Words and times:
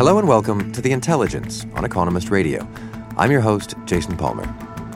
Hello 0.00 0.16
and 0.18 0.26
welcome 0.26 0.72
to 0.72 0.80
The 0.80 0.92
Intelligence 0.92 1.66
on 1.74 1.84
Economist 1.84 2.30
Radio. 2.30 2.66
I'm 3.18 3.30
your 3.30 3.42
host, 3.42 3.74
Jason 3.84 4.16
Palmer. 4.16 4.48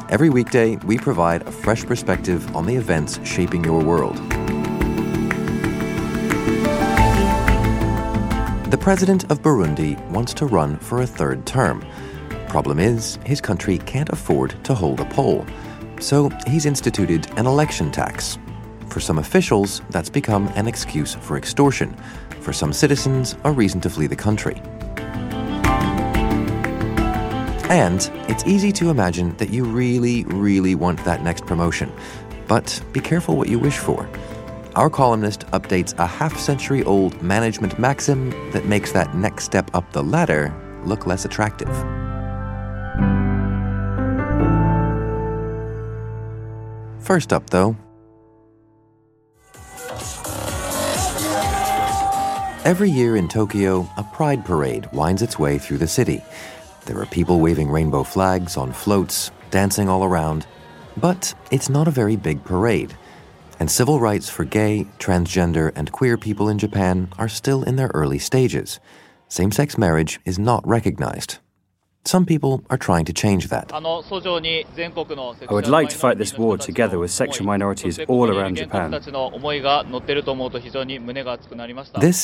Every 0.09 0.31
weekday, 0.31 0.77
we 0.77 0.97
provide 0.97 1.43
a 1.43 1.53
fresh 1.53 1.85
perspective 1.85 2.57
on 2.57 2.65
the 2.65 2.77
events 2.77 3.21
shaping 3.23 3.63
your 3.63 3.85
world. 3.85 4.17
The 8.71 8.79
president 8.81 9.31
of 9.31 9.43
Burundi 9.43 10.03
wants 10.09 10.33
to 10.33 10.47
run 10.47 10.79
for 10.79 11.03
a 11.03 11.07
third 11.07 11.45
term. 11.45 11.85
Problem 12.49 12.79
is, 12.79 13.19
his 13.27 13.43
country 13.43 13.77
can't 13.77 14.09
afford 14.09 14.57
to 14.65 14.75
hold 14.75 15.01
a 15.01 15.05
poll. 15.05 15.45
So 16.01 16.31
he's 16.47 16.65
instituted 16.65 17.31
an 17.39 17.45
election 17.45 17.91
tax. 17.91 18.39
For 18.89 19.01
some 19.01 19.19
officials, 19.19 19.83
that's 19.91 20.09
become 20.09 20.49
an 20.55 20.67
excuse 20.67 21.15
for 21.15 21.37
extortion. 21.37 21.95
For 22.41 22.55
some 22.55 22.73
citizens, 22.73 23.37
a 23.45 23.53
reason 23.53 23.83
to 23.83 23.91
flee 23.91 24.07
the 24.07 24.17
country. 24.17 24.63
And 27.75 28.09
it's 28.29 28.47
easy 28.47 28.71
to 28.71 28.89
imagine 28.89 29.37
that 29.39 29.51
you 29.51 29.65
really, 29.65 30.23
really 30.27 30.77
want 30.77 31.05
that 31.05 31.25
next 31.25 31.45
promotion. 31.45 31.93
But 32.47 32.81
be 32.93 33.01
careful 33.01 33.37
what 33.37 33.49
you 33.49 33.59
wish 33.59 33.79
for. 33.79 34.09
Our 34.77 34.89
columnist 34.89 35.41
updates 35.49 35.93
a 35.99 36.07
half 36.07 36.39
century 36.39 36.85
old 36.85 37.21
management 37.21 37.77
maxim 37.77 38.31
that 38.53 38.67
makes 38.67 38.93
that 38.93 39.17
next 39.17 39.43
step 39.43 39.73
up 39.75 39.93
the 39.93 40.05
ladder 40.05 40.55
look 40.85 41.09
less 41.09 41.25
attractive. 41.25 41.69
First 47.03 47.33
up, 47.33 47.51
though, 47.51 47.77
Every 52.65 52.89
year 52.89 53.17
in 53.17 53.29
Tokyo, 53.29 53.87
a 53.99 54.03
pride 54.05 54.45
parade 54.45 54.89
winds 54.93 55.21
its 55.21 55.39
way 55.39 55.59
through 55.59 55.79
the 55.79 55.89
city. 55.89 56.23
There 56.87 57.01
are 57.01 57.07
people 57.07 57.41
waving 57.41 57.71
rainbow 57.71 58.03
flags 58.03 58.59
on 58.59 58.73
floats, 58.73 59.31
dancing 59.51 59.89
all 59.89 60.05
around. 60.05 60.47
But 60.99 61.35
it's 61.51 61.71
not 61.71 61.89
a 61.89 61.91
very 61.91 62.17
big 62.17 62.45
parade. 62.45 62.95
And 63.59 63.71
civil 63.71 64.01
rights 64.01 64.29
for 64.29 64.45
gay, 64.45 64.87
transgender, 64.99 65.73
and 65.75 65.91
queer 65.91 66.19
people 66.19 66.51
in 66.51 66.59
Japan 66.59 67.09
are 67.19 67.29
still 67.29 67.63
in 67.63 67.77
their 67.77 67.91
early 67.95 68.19
stages. 68.19 68.81
Same 69.29 69.51
sex 69.51 69.79
marriage 69.79 70.21
is 70.27 70.39
not 70.39 70.67
recognized. 70.67 71.39
Some 72.05 72.27
people 72.27 72.63
are 72.69 72.77
trying 72.77 73.07
to 73.07 73.15
change 73.15 73.49
that. 73.49 73.73
I 73.73 73.79
would 75.51 75.69
like 75.69 75.89
to 75.89 75.97
fight 75.97 76.19
this 76.19 76.37
war 76.37 76.59
together 76.59 76.99
with 76.99 77.11
sexual 77.11 77.47
minorities 77.47 77.99
all 78.01 78.29
around 78.29 78.57
Japan. 78.57 78.91
This 78.91 79.07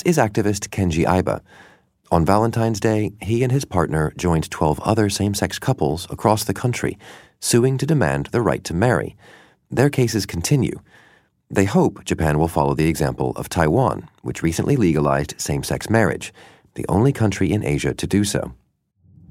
is 0.02 0.19
activist 0.19 0.69
Kenji 0.69 1.06
Aiba. 1.06 1.41
On 2.12 2.25
Valentine's 2.25 2.80
Day, 2.80 3.12
he 3.22 3.44
and 3.44 3.53
his 3.53 3.64
partner 3.64 4.12
joined 4.16 4.51
12 4.51 4.80
other 4.80 5.08
same 5.08 5.33
sex 5.33 5.61
couples 5.61 6.08
across 6.11 6.42
the 6.42 6.52
country, 6.52 6.98
suing 7.39 7.79
to 7.79 7.86
demand 7.86 8.27
the 8.27 8.42
right 8.42 8.64
to 8.64 8.74
marry. 8.74 9.17
Their 9.70 9.90
cases 9.90 10.27
continue. 10.27 10.80
They 11.48 11.67
hope 11.67 12.05
Japan 12.05 12.40
will 12.40 12.48
follow 12.48 12.74
the 12.74 12.89
example 12.89 13.33
of 13.36 13.48
Taiwan, 13.48 14.08
which 14.23 14.42
recently 14.42 14.74
legalized 14.74 15.40
same 15.40 15.62
sex 15.62 15.89
marriage, 15.89 16.35
the 16.74 16.85
only 16.89 17.12
country 17.12 17.52
in 17.52 17.64
Asia 17.64 17.95
to 17.95 18.07
do 18.08 18.24
so. 18.24 18.55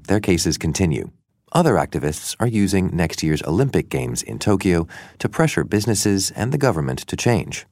Their 0.08 0.20
cases 0.20 0.56
continue. 0.56 1.10
Other 1.52 1.74
activists 1.74 2.34
are 2.40 2.46
using 2.46 2.96
next 2.96 3.22
year's 3.22 3.42
Olympic 3.42 3.90
Games 3.90 4.22
in 4.22 4.38
Tokyo 4.38 4.86
to 5.18 5.28
pressure 5.28 5.64
businesses 5.64 6.30
and 6.30 6.50
the 6.50 6.58
government 6.58 7.00
to 7.00 7.16
change. 7.16 7.66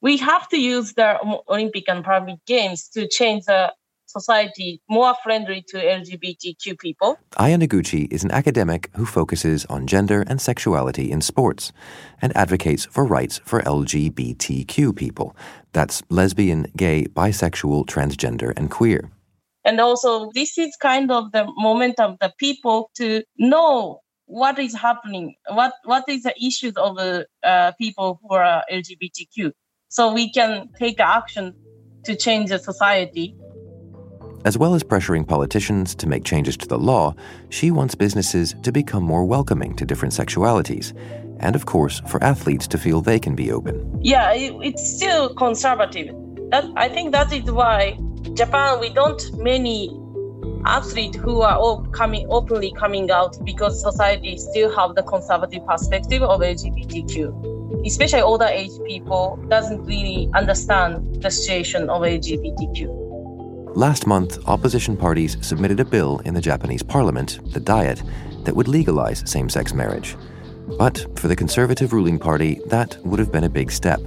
We 0.00 0.16
have 0.16 0.48
to 0.48 0.60
use 0.60 0.94
the 0.94 1.16
Olympic 1.48 1.88
and 1.88 2.04
Paralympic 2.04 2.44
Games 2.44 2.88
to 2.88 3.06
change 3.06 3.44
the 3.44 3.72
society 4.06 4.80
more 4.88 5.14
friendly 5.22 5.64
to 5.68 5.76
LGBTQ 5.76 6.78
people. 6.78 7.18
Aya 7.36 7.56
Noguchi 7.58 8.12
is 8.12 8.24
an 8.24 8.30
academic 8.30 8.90
who 8.96 9.06
focuses 9.06 9.64
on 9.66 9.86
gender 9.86 10.24
and 10.26 10.40
sexuality 10.40 11.10
in 11.10 11.20
sports 11.20 11.72
and 12.22 12.36
advocates 12.36 12.84
for 12.86 13.04
rights 13.04 13.40
for 13.44 13.60
LGBTQ 13.62 14.94
people. 14.96 15.36
That's 15.72 16.02
lesbian, 16.10 16.66
gay, 16.76 17.06
bisexual, 17.06 17.86
transgender, 17.86 18.52
and 18.56 18.70
queer. 18.70 19.10
And 19.64 19.80
also, 19.80 20.30
this 20.34 20.58
is 20.58 20.76
kind 20.76 21.10
of 21.10 21.32
the 21.32 21.46
moment 21.56 21.98
of 21.98 22.18
the 22.20 22.32
people 22.38 22.90
to 22.96 23.22
know 23.38 24.00
what 24.26 24.58
is 24.58 24.74
happening, 24.74 25.34
what 25.48 25.72
what 25.84 26.04
is 26.08 26.22
the 26.22 26.34
issues 26.42 26.74
of 26.76 26.96
the 26.96 27.26
uh, 27.42 27.72
people 27.72 28.20
who 28.22 28.34
are 28.34 28.62
LGBTQ, 28.70 29.52
so 29.88 30.12
we 30.12 30.30
can 30.30 30.68
take 30.78 31.00
action 31.00 31.54
to 32.04 32.16
change 32.16 32.50
the 32.50 32.58
society. 32.58 33.36
As 34.44 34.58
well 34.58 34.74
as 34.74 34.82
pressuring 34.82 35.26
politicians 35.26 35.94
to 35.94 36.06
make 36.06 36.22
changes 36.22 36.54
to 36.58 36.68
the 36.68 36.78
law, 36.78 37.14
she 37.48 37.70
wants 37.70 37.94
businesses 37.94 38.54
to 38.62 38.70
become 38.70 39.02
more 39.02 39.24
welcoming 39.24 39.74
to 39.76 39.86
different 39.86 40.12
sexualities, 40.12 40.92
and 41.40 41.56
of 41.56 41.64
course, 41.64 42.02
for 42.08 42.22
athletes 42.22 42.66
to 42.66 42.76
feel 42.76 43.00
they 43.00 43.18
can 43.18 43.34
be 43.34 43.50
open. 43.50 43.98
Yeah, 44.02 44.34
it, 44.34 44.52
it's 44.62 44.96
still 44.96 45.34
conservative. 45.34 46.14
That, 46.50 46.66
I 46.76 46.90
think 46.90 47.12
that 47.12 47.32
is 47.32 47.50
why 47.50 47.98
Japan, 48.34 48.80
we 48.80 48.90
don't 48.90 49.22
many 49.38 49.88
athletes 50.66 51.16
who 51.16 51.40
are 51.40 51.82
coming 51.92 52.26
openly 52.28 52.70
coming 52.72 53.10
out 53.10 53.42
because 53.46 53.80
society 53.80 54.36
still 54.36 54.74
have 54.76 54.94
the 54.94 55.04
conservative 55.04 55.66
perspective 55.66 56.22
of 56.22 56.40
LGBTQ. 56.40 57.86
Especially 57.86 58.20
older 58.20 58.44
age 58.44 58.72
people 58.86 59.42
doesn't 59.48 59.82
really 59.86 60.28
understand 60.34 61.22
the 61.22 61.30
situation 61.30 61.88
of 61.88 62.02
LGBTQ. 62.02 63.03
Last 63.76 64.06
month, 64.06 64.38
opposition 64.46 64.96
parties 64.96 65.36
submitted 65.44 65.80
a 65.80 65.84
bill 65.84 66.20
in 66.20 66.34
the 66.34 66.40
Japanese 66.40 66.84
parliament, 66.84 67.40
the 67.52 67.58
Diet, 67.58 68.04
that 68.44 68.54
would 68.54 68.68
legalize 68.68 69.28
same 69.28 69.48
sex 69.48 69.74
marriage. 69.74 70.16
But 70.78 71.04
for 71.18 71.26
the 71.26 71.34
conservative 71.34 71.92
ruling 71.92 72.20
party, 72.20 72.60
that 72.66 72.96
would 73.04 73.18
have 73.18 73.32
been 73.32 73.42
a 73.42 73.48
big 73.48 73.72
step. 73.72 74.00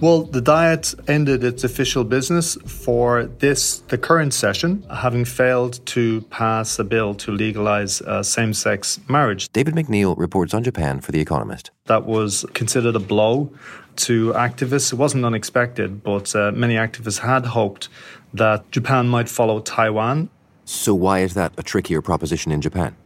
Well, 0.00 0.22
the 0.22 0.40
Diet 0.40 0.94
ended 1.08 1.42
its 1.42 1.64
official 1.64 2.04
business 2.04 2.56
for 2.66 3.24
this, 3.24 3.78
the 3.88 3.98
current 3.98 4.32
session, 4.32 4.84
having 4.92 5.24
failed 5.24 5.84
to 5.86 6.20
pass 6.30 6.78
a 6.78 6.84
bill 6.84 7.14
to 7.14 7.32
legalize 7.32 8.00
uh, 8.02 8.22
same 8.22 8.54
sex 8.54 9.00
marriage. 9.08 9.50
David 9.52 9.74
McNeil 9.74 10.16
reports 10.16 10.54
on 10.54 10.62
Japan 10.62 11.00
for 11.00 11.10
The 11.10 11.20
Economist. 11.20 11.72
That 11.86 12.06
was 12.06 12.44
considered 12.54 12.94
a 12.94 13.00
blow 13.00 13.52
to 13.96 14.32
activists. 14.32 14.92
It 14.92 14.96
wasn't 14.96 15.24
unexpected, 15.24 16.02
but 16.02 16.34
uh, 16.34 16.52
many 16.52 16.74
activists 16.74 17.18
had 17.18 17.46
hoped 17.46 17.88
that 18.32 18.70
Japan 18.70 19.08
might 19.08 19.28
follow 19.28 19.60
Taiwan. 19.60 20.28
So, 20.64 20.94
why 20.94 21.20
is 21.20 21.34
that 21.34 21.52
a 21.58 21.62
trickier 21.62 22.00
proposition 22.00 22.50
in 22.50 22.60
Japan? 22.60 22.96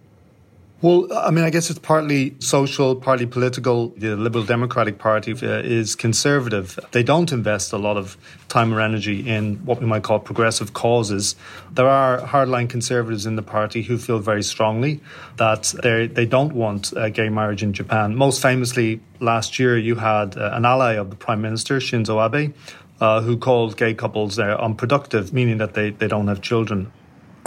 Well, 0.81 1.09
I 1.12 1.33
mean, 1.33 1.44
I 1.44 1.50
guess 1.50 1.71
it's 1.71 1.78
partly 1.81 2.37
social, 2.39 2.94
partly 2.94 3.27
political. 3.27 3.89
The 3.97 4.15
Liberal 4.15 4.44
Democratic 4.44 4.99
Party 4.99 5.33
uh, 5.33 5.59
is 5.59 5.97
conservative. 5.97 6.78
They 6.92 7.03
don't 7.03 7.33
invest 7.33 7.72
a 7.72 7.78
lot 7.78 7.97
of 7.97 8.16
time 8.47 8.72
or 8.72 8.80
energy 8.80 9.28
in 9.28 9.57
what 9.65 9.80
we 9.80 9.86
might 9.86 10.04
call 10.04 10.21
progressive 10.21 10.75
causes. 10.75 11.34
There 11.72 11.89
are 11.89 12.21
hardline 12.21 12.71
conservatives 12.71 13.27
in 13.27 13.34
the 13.34 13.42
party 13.42 13.83
who 13.83 13.98
feel 13.98 14.21
very 14.21 14.45
strongly 14.45 15.01
that 15.36 15.75
they 15.83 16.07
they 16.07 16.27
don't 16.27 16.53
want 16.53 16.97
uh, 16.97 17.09
gay 17.09 17.28
marriage 17.28 17.65
in 17.65 17.72
Japan. 17.72 18.15
Most 18.15 18.41
famously, 18.41 19.01
last 19.19 19.59
year 19.59 19.77
you 19.77 19.97
had 19.97 20.36
uh, 20.36 20.51
an 20.53 20.65
ally 20.65 20.92
of 20.92 21.10
the 21.10 21.16
Prime 21.16 21.42
Minister 21.42 21.78
Shinzo 21.78 22.25
Abe. 22.25 22.54
Uh, 23.01 23.21
who 23.21 23.36
called 23.36 23.77
gay 23.77 23.95
couples 23.95 24.41
uh, 24.41 24.57
unproductive, 24.59 25.33
meaning 25.33 25.59
that 25.59 25.75
they, 25.75 25.91
they 25.91 26.09
don't 26.09 26.27
have 26.27 26.41
children. 26.41 26.91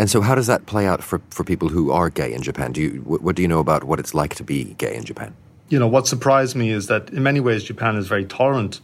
And 0.02 0.10
so, 0.10 0.22
how 0.22 0.34
does 0.34 0.48
that 0.48 0.66
play 0.66 0.88
out 0.88 1.04
for, 1.04 1.22
for 1.30 1.44
people 1.44 1.70
who 1.70 1.92
are 1.92 2.10
gay 2.10 2.34
in 2.34 2.42
Japan? 2.42 2.72
Do 2.72 2.82
you 2.82 2.90
what, 3.04 3.36
do 3.36 3.44
you 3.44 3.48
know 3.48 3.60
about 3.60 3.84
what 3.84 4.00
it's 4.00 4.16
like 4.16 4.34
to 4.34 4.44
be 4.44 4.74
gay 4.80 4.96
in 4.96 5.04
Japan? 5.04 5.36
You 5.70 5.78
know, 5.78 5.88
what 5.88 6.08
surprised 6.08 6.56
me 6.56 6.72
is 6.72 6.88
that 6.88 7.12
in 7.12 7.22
many 7.22 7.40
ways 7.40 7.64
Japan 7.64 7.96
is 7.96 8.08
very 8.08 8.26
tolerant 8.26 8.82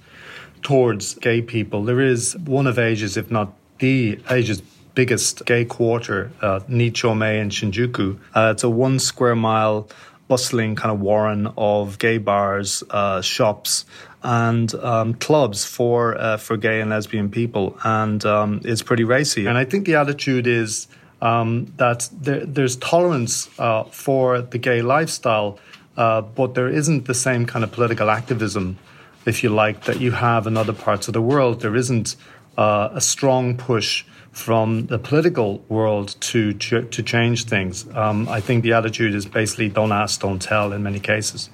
towards 0.62 1.16
gay 1.16 1.42
people. 1.42 1.84
There 1.84 2.02
is 2.02 2.38
one 2.46 2.68
of 2.68 2.78
Asia's, 2.78 3.18
if 3.18 3.32
not 3.32 3.52
the 3.80 4.20
Asia's 4.30 4.62
biggest 4.94 5.44
gay 5.48 5.66
quarter, 5.66 6.32
uh, 6.44 6.60
Nichome 6.70 7.42
in 7.42 7.50
Shinjuku. 7.50 8.20
Uh, 8.36 8.52
it's 8.54 8.64
a 8.64 8.70
one 8.70 9.00
square 9.00 9.36
mile 9.36 9.90
bustling 10.28 10.76
kind 10.76 10.92
of 10.92 11.00
warren 11.00 11.48
of 11.58 11.98
gay 11.98 12.20
bars, 12.20 12.84
uh, 12.92 13.22
shops, 13.24 13.86
and 14.22 14.76
um, 14.76 15.16
clubs 15.16 15.66
for 15.66 16.16
uh, 16.20 16.38
for 16.38 16.58
gay 16.58 16.80
and 16.80 16.92
lesbian 16.92 17.32
people, 17.32 17.76
and 17.84 18.24
um, 18.24 18.62
it's 18.64 18.84
pretty 18.84 19.04
racy. 19.04 19.48
And 19.48 19.58
I 19.58 19.66
think 19.66 19.88
the 19.88 19.96
attitude 19.96 20.46
is 20.46 20.88
um, 21.22 21.74
that 21.78 22.10
there, 22.12 22.46
there's 22.46 22.76
tolerance 22.76 23.50
uh, 23.60 23.84
for 23.86 24.42
the 24.42 24.58
gay 24.58 24.82
lifestyle, 24.82 25.60
uh, 25.96 26.22
but 26.22 26.54
there 26.54 26.70
isn't 26.70 27.06
the 27.06 27.14
same 27.14 27.46
kind 27.46 27.64
of 27.64 27.72
political 27.72 28.10
activism, 28.10 28.78
if 29.26 29.44
you 29.44 29.50
like, 29.50 29.86
that 29.86 30.00
you 30.00 30.12
have 30.12 30.48
in 30.48 30.58
other 30.58 30.74
parts 30.74 31.08
of 31.08 31.14
the 31.14 31.22
world. 31.22 31.62
There 31.62 31.76
isn't 31.76 32.16
uh, 32.58 32.90
a 32.94 33.02
strong 33.02 33.58
push 33.58 34.06
from 34.32 34.86
the 34.86 35.00
political 35.00 35.64
world 35.68 36.16
to 36.20 36.54
to 36.54 37.04
change 37.04 37.46
things. 37.46 37.88
Um, 37.96 38.30
I 38.30 38.40
think 38.40 38.62
the 38.64 38.74
attitude 38.74 39.16
is 39.16 39.26
basically 39.26 39.70
don't 39.70 39.92
ask, 39.92 40.22
don't 40.22 40.40
tell 40.40 40.74
in 40.74 40.84
many 40.84 41.00
cases. 41.00 41.50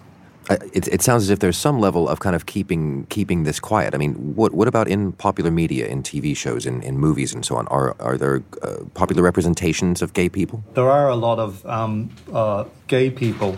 It, 0.49 0.87
it, 0.87 1.01
sounds 1.01 1.23
as 1.23 1.29
if 1.29 1.39
there's 1.39 1.57
some 1.57 1.79
level 1.79 2.09
of 2.09 2.19
kind 2.19 2.35
of 2.35 2.45
keeping 2.45 3.05
keeping 3.05 3.43
this 3.43 3.59
quiet. 3.59 3.93
I 3.93 3.97
mean, 3.97 4.35
what 4.35 4.53
what 4.53 4.67
about 4.67 4.87
in 4.87 5.13
popular 5.13 5.51
media, 5.51 5.87
in 5.87 6.03
TV 6.03 6.35
shows, 6.35 6.65
in, 6.65 6.81
in 6.83 6.97
movies, 6.97 7.33
and 7.33 7.45
so 7.45 7.55
on? 7.55 7.67
Are 7.67 7.95
are 7.99 8.17
there 8.17 8.43
uh, 8.61 8.83
popular 8.93 9.23
representations 9.23 10.01
of 10.01 10.13
gay 10.13 10.29
people? 10.29 10.63
There 10.73 10.89
are 10.89 11.09
a 11.09 11.15
lot 11.15 11.39
of 11.39 11.65
um, 11.65 12.09
uh, 12.33 12.65
gay 12.87 13.09
people 13.09 13.55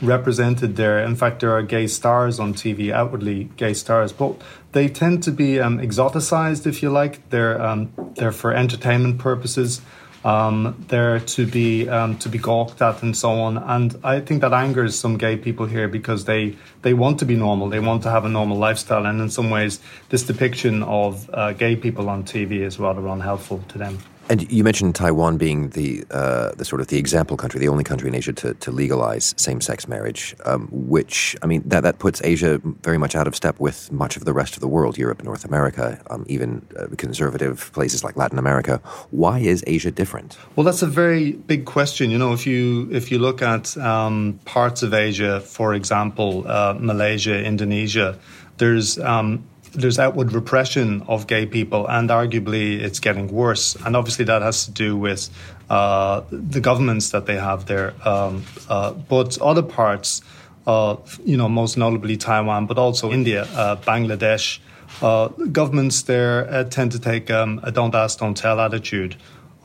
represented 0.00 0.76
there. 0.76 1.00
In 1.00 1.16
fact, 1.16 1.40
there 1.40 1.52
are 1.52 1.62
gay 1.62 1.86
stars 1.86 2.38
on 2.38 2.54
TV, 2.54 2.92
outwardly 2.92 3.44
gay 3.56 3.74
stars, 3.74 4.12
but 4.12 4.40
they 4.72 4.88
tend 4.88 5.22
to 5.24 5.32
be 5.32 5.58
um, 5.60 5.78
exoticized, 5.78 6.66
if 6.66 6.82
you 6.82 6.90
like. 6.90 7.28
They're 7.30 7.60
um, 7.60 7.92
they're 8.16 8.32
for 8.32 8.52
entertainment 8.52 9.18
purposes. 9.18 9.80
Um, 10.24 10.84
they're 10.88 11.20
to 11.20 11.46
be 11.46 11.88
um, 11.88 12.18
to 12.18 12.28
be 12.28 12.38
gawked 12.38 12.82
at 12.82 13.02
and 13.02 13.16
so 13.16 13.30
on. 13.30 13.56
And 13.56 13.96
I 14.02 14.20
think 14.20 14.40
that 14.40 14.52
angers 14.52 14.98
some 14.98 15.16
gay 15.16 15.36
people 15.36 15.66
here 15.66 15.88
because 15.88 16.24
they 16.24 16.56
they 16.82 16.94
want 16.94 17.18
to 17.20 17.24
be 17.24 17.36
normal. 17.36 17.68
They 17.68 17.80
want 17.80 18.02
to 18.02 18.10
have 18.10 18.24
a 18.24 18.28
normal 18.28 18.56
lifestyle. 18.56 19.06
And 19.06 19.20
in 19.20 19.30
some 19.30 19.50
ways, 19.50 19.80
this 20.08 20.24
depiction 20.24 20.82
of 20.82 21.30
uh, 21.32 21.52
gay 21.52 21.76
people 21.76 22.08
on 22.08 22.24
TV 22.24 22.60
is 22.60 22.78
rather 22.78 23.06
unhelpful 23.06 23.62
to 23.68 23.78
them. 23.78 23.98
And 24.30 24.50
you 24.52 24.62
mentioned 24.62 24.94
Taiwan 24.94 25.38
being 25.38 25.70
the 25.70 26.04
uh, 26.10 26.52
the 26.52 26.64
sort 26.64 26.80
of 26.82 26.88
the 26.88 26.98
example 26.98 27.36
country, 27.36 27.58
the 27.60 27.68
only 27.68 27.84
country 27.84 28.08
in 28.08 28.14
Asia 28.14 28.32
to, 28.34 28.54
to 28.54 28.70
legalize 28.70 29.34
same 29.38 29.60
sex 29.60 29.88
marriage, 29.88 30.36
um, 30.44 30.68
which 30.70 31.34
I 31.42 31.46
mean 31.46 31.62
that 31.66 31.82
that 31.82 31.98
puts 31.98 32.20
Asia 32.22 32.60
very 32.82 32.98
much 32.98 33.16
out 33.16 33.26
of 33.26 33.34
step 33.34 33.58
with 33.58 33.90
much 33.90 34.16
of 34.16 34.24
the 34.26 34.34
rest 34.34 34.54
of 34.54 34.60
the 34.60 34.68
world, 34.68 34.98
Europe, 34.98 35.24
North 35.24 35.44
America, 35.46 36.00
um, 36.10 36.26
even 36.28 36.66
uh, 36.78 36.88
conservative 36.96 37.70
places 37.72 38.04
like 38.04 38.16
Latin 38.16 38.38
America. 38.38 38.82
Why 39.10 39.38
is 39.38 39.64
Asia 39.66 39.90
different? 39.90 40.36
Well, 40.56 40.64
that's 40.64 40.82
a 40.82 40.86
very 40.86 41.32
big 41.32 41.64
question. 41.64 42.10
You 42.10 42.18
know, 42.18 42.34
if 42.34 42.46
you 42.46 42.88
if 42.92 43.10
you 43.10 43.18
look 43.18 43.40
at 43.40 43.76
um, 43.78 44.38
parts 44.44 44.82
of 44.82 44.92
Asia, 44.92 45.40
for 45.40 45.72
example, 45.72 46.44
uh, 46.46 46.76
Malaysia, 46.78 47.42
Indonesia, 47.42 48.18
there's 48.58 48.98
um, 48.98 49.44
there's 49.72 49.98
outward 49.98 50.32
repression 50.32 51.02
of 51.08 51.26
gay 51.26 51.46
people, 51.46 51.86
and 51.88 52.10
arguably 52.10 52.80
it's 52.80 53.00
getting 53.00 53.28
worse. 53.28 53.76
And 53.84 53.96
obviously, 53.96 54.24
that 54.26 54.42
has 54.42 54.64
to 54.66 54.70
do 54.70 54.96
with 54.96 55.30
uh, 55.70 56.22
the 56.30 56.60
governments 56.60 57.10
that 57.10 57.26
they 57.26 57.36
have 57.36 57.66
there. 57.66 57.94
Um, 58.04 58.44
uh, 58.68 58.92
but 58.92 59.40
other 59.40 59.62
parts, 59.62 60.22
uh, 60.66 60.96
you 61.24 61.36
know, 61.36 61.48
most 61.48 61.76
notably 61.76 62.16
Taiwan, 62.16 62.66
but 62.66 62.78
also 62.78 63.12
India, 63.12 63.42
uh, 63.54 63.76
Bangladesh, 63.76 64.58
uh, 65.02 65.28
governments 65.28 66.02
there 66.02 66.48
uh, 66.50 66.64
tend 66.64 66.92
to 66.92 66.98
take 66.98 67.30
um, 67.30 67.60
a 67.62 67.70
don't 67.70 67.94
ask, 67.94 68.18
don't 68.18 68.36
tell 68.36 68.60
attitude. 68.60 69.16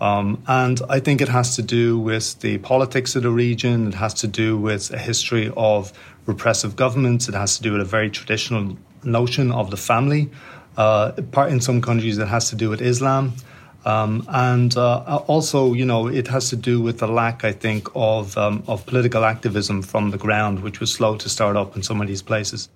Um, 0.02 0.44
and 0.48 0.82
I 0.90 1.00
think 1.00 1.22
it 1.22 1.30
has 1.30 1.56
to 1.56 1.62
do 1.62 1.98
with 1.98 2.40
the 2.42 2.58
politics 2.58 3.16
of 3.16 3.24
the 3.24 3.30
region. 3.30 3.88
It 3.88 3.94
has 3.94 4.14
to 4.16 4.28
do 4.28 4.58
with 4.58 4.92
a 4.92 4.98
history 4.98 5.52
of 5.56 5.94
repressive 6.26 6.76
governments. 6.76 7.30
It 7.30 7.36
has 7.36 7.56
to 7.58 7.64
do 7.64 7.72
with 7.72 7.82
a 7.82 7.86
very 7.86 8.10
traditional 8.10 8.78
notion 9.06 9.52
of 9.52 9.72
the 9.72 9.78
family. 9.78 10.30
Uh, 10.78 11.12
part 11.32 11.52
in 11.52 11.62
some 11.62 11.82
countries, 11.82 12.18
it 12.18 12.28
has 12.28 12.50
to 12.50 12.56
do 12.56 12.70
with 12.70 12.82
Islam. 12.82 13.34
Um, 13.86 14.26
and 14.30 14.76
uh, 14.78 15.24
also, 15.28 15.74
you 15.74 15.86
know, 15.86 16.08
it 16.08 16.28
has 16.30 16.50
to 16.50 16.56
do 16.56 16.82
with 16.82 17.00
the 17.00 17.08
lack, 17.08 17.44
I 17.44 17.52
think, 17.52 17.88
of 17.96 18.38
um, 18.38 18.64
of 18.68 18.86
political 18.86 19.26
activism 19.26 19.82
from 19.82 20.12
the 20.12 20.18
ground, 20.18 20.62
which 20.62 20.80
was 20.80 20.92
slow 20.92 21.18
to 21.18 21.30
start 21.30 21.58
up 21.58 21.76
in 21.76 21.84
some 21.84 22.02
of 22.02 22.08
these 22.08 22.22
places. 22.22 22.70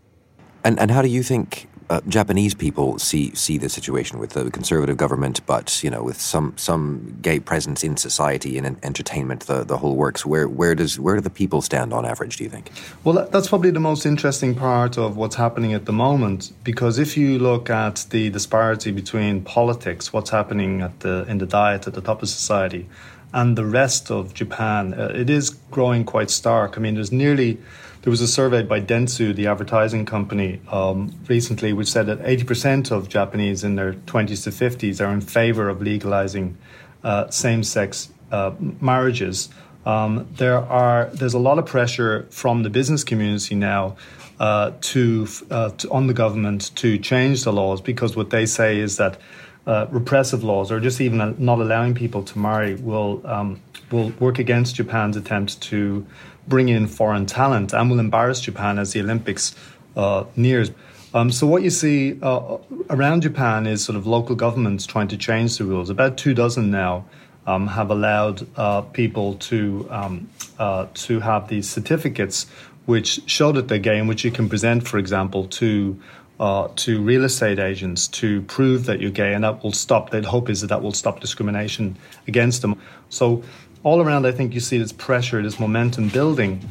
And 0.63 0.79
and 0.79 0.91
how 0.91 1.01
do 1.01 1.07
you 1.07 1.23
think 1.23 1.69
uh, 1.89 2.01
Japanese 2.07 2.53
people 2.53 2.99
see 2.99 3.33
see 3.33 3.57
the 3.57 3.69
situation 3.69 4.19
with 4.19 4.31
the 4.31 4.51
conservative 4.51 4.97
government, 4.97 5.45
but 5.45 5.81
you 5.83 5.89
know, 5.89 6.03
with 6.03 6.19
some 6.19 6.53
some 6.57 7.17
gay 7.21 7.39
presence 7.39 7.83
in 7.83 7.95
society 7.95 8.57
and 8.57 8.67
in 8.67 8.77
entertainment, 8.83 9.41
the, 9.47 9.63
the 9.63 9.77
whole 9.77 9.95
works. 9.95 10.25
Where 10.25 10.47
where 10.47 10.75
does 10.75 10.99
where 10.99 11.15
do 11.15 11.21
the 11.21 11.29
people 11.29 11.61
stand 11.61 11.93
on 11.93 12.05
average? 12.05 12.37
Do 12.37 12.43
you 12.43 12.49
think? 12.49 12.71
Well, 13.03 13.27
that's 13.31 13.47
probably 13.47 13.71
the 13.71 13.79
most 13.79 14.05
interesting 14.05 14.53
part 14.55 14.97
of 14.97 15.15
what's 15.15 15.35
happening 15.35 15.73
at 15.73 15.85
the 15.85 15.93
moment, 15.93 16.51
because 16.63 16.99
if 16.99 17.15
you 17.15 17.39
look 17.39 17.69
at 17.69 18.05
the 18.09 18.29
disparity 18.29 18.91
between 18.91 19.43
politics, 19.43 20.11
what's 20.11 20.29
happening 20.29 20.81
at 20.81 20.99
the 20.99 21.25
in 21.29 21.37
the 21.37 21.45
diet 21.45 21.87
at 21.87 21.93
the 21.93 22.01
top 22.01 22.21
of 22.21 22.27
society, 22.27 22.89
and 23.33 23.57
the 23.57 23.65
rest 23.65 24.11
of 24.11 24.33
Japan, 24.33 24.93
uh, 24.93 25.11
it 25.15 25.29
is 25.29 25.51
growing 25.71 26.03
quite 26.03 26.29
stark. 26.29 26.77
I 26.77 26.81
mean, 26.81 26.95
there's 26.95 27.11
nearly 27.11 27.59
there 28.07 28.11
was 28.11 28.21
a 28.21 28.27
survey 28.29 28.63
by 28.63 28.79
Dentsu, 28.79 29.35
the 29.35 29.47
advertising 29.47 30.05
company, 30.05 30.61
um, 30.71 31.13
recently, 31.27 31.73
which 31.73 31.89
said 31.89 32.05
that 32.05 32.21
80% 32.21 32.89
of 32.89 33.09
Japanese 33.09 33.65
in 33.65 33.75
their 33.75 33.95
20s 33.95 34.45
to 34.45 34.49
50s 34.49 35.05
are 35.05 35.11
in 35.11 35.19
favor 35.19 35.67
of 35.67 35.81
legalizing 35.81 36.57
uh, 37.03 37.29
same 37.29 37.63
sex 37.63 38.09
uh, 38.31 38.53
marriages. 38.79 39.49
Um, 39.85 40.25
there 40.37 40.57
are 40.57 41.09
there's 41.11 41.33
a 41.33 41.39
lot 41.39 41.59
of 41.59 41.65
pressure 41.65 42.25
from 42.29 42.63
the 42.63 42.69
business 42.69 43.03
community 43.03 43.55
now 43.55 43.97
uh, 44.39 44.71
to, 44.79 45.27
uh, 45.51 45.71
to, 45.71 45.91
on 45.91 46.07
the 46.07 46.13
government 46.13 46.73
to 46.77 46.97
change 46.97 47.43
the 47.43 47.51
laws 47.51 47.81
because 47.81 48.15
what 48.15 48.29
they 48.29 48.45
say 48.45 48.79
is 48.79 48.95
that 48.95 49.19
uh, 49.67 49.85
repressive 49.91 50.43
laws 50.43 50.71
or 50.71 50.79
just 50.79 51.01
even 51.01 51.35
not 51.37 51.59
allowing 51.59 51.93
people 51.93 52.23
to 52.23 52.39
marry 52.39 52.75
will 52.75 53.21
um, 53.25 53.61
will 53.91 54.09
work 54.19 54.39
against 54.39 54.75
Japan's 54.75 55.17
attempt 55.17 55.61
to 55.61 56.05
bring 56.47 56.69
in 56.69 56.87
foreign 56.87 57.25
talent 57.25 57.73
and 57.73 57.89
will 57.91 57.99
embarrass 57.99 58.39
Japan 58.39 58.79
as 58.79 58.93
the 58.93 59.01
Olympics 59.01 59.55
uh, 59.95 60.23
nears. 60.35 60.71
Um, 61.13 61.31
so 61.31 61.45
what 61.47 61.63
you 61.63 61.69
see 61.69 62.17
uh, 62.21 62.57
around 62.89 63.21
Japan 63.21 63.67
is 63.67 63.83
sort 63.83 63.97
of 63.97 64.07
local 64.07 64.35
governments 64.35 64.85
trying 64.85 65.09
to 65.09 65.17
change 65.17 65.57
the 65.57 65.65
rules. 65.65 65.89
About 65.89 66.17
two 66.17 66.33
dozen 66.33 66.71
now 66.71 67.05
um, 67.45 67.67
have 67.67 67.91
allowed 67.91 68.47
uh, 68.57 68.81
people 68.81 69.35
to 69.35 69.87
um, 69.89 70.29
uh, 70.59 70.87
to 70.93 71.19
have 71.19 71.47
these 71.49 71.69
certificates 71.69 72.45
which 72.85 73.21
show 73.25 73.51
that 73.51 73.67
they're 73.67 73.79
gay 73.79 73.99
and 73.99 74.07
which 74.07 74.23
you 74.23 74.31
can 74.31 74.47
present, 74.47 74.87
for 74.87 74.97
example, 74.97 75.45
to 75.47 75.99
uh, 76.39 76.67
to 76.75 77.01
real 77.01 77.23
estate 77.23 77.59
agents 77.59 78.07
to 78.07 78.41
prove 78.43 78.85
that 78.85 79.01
you're 79.01 79.11
gay, 79.11 79.33
and 79.33 79.43
that 79.43 79.63
will 79.63 79.71
stop. 79.71 80.11
The 80.11 80.21
hope 80.21 80.49
is 80.49 80.61
that 80.61 80.67
that 80.67 80.81
will 80.81 80.93
stop 80.93 81.19
discrimination 81.19 81.97
against 82.27 82.61
them. 82.61 82.79
So 83.09 83.43
all 83.83 84.01
around, 84.01 84.25
I 84.25 84.31
think 84.31 84.53
you 84.53 84.59
see 84.59 84.77
this 84.77 84.91
pressure, 84.91 85.41
this 85.41 85.59
momentum 85.59 86.09
building 86.09 86.61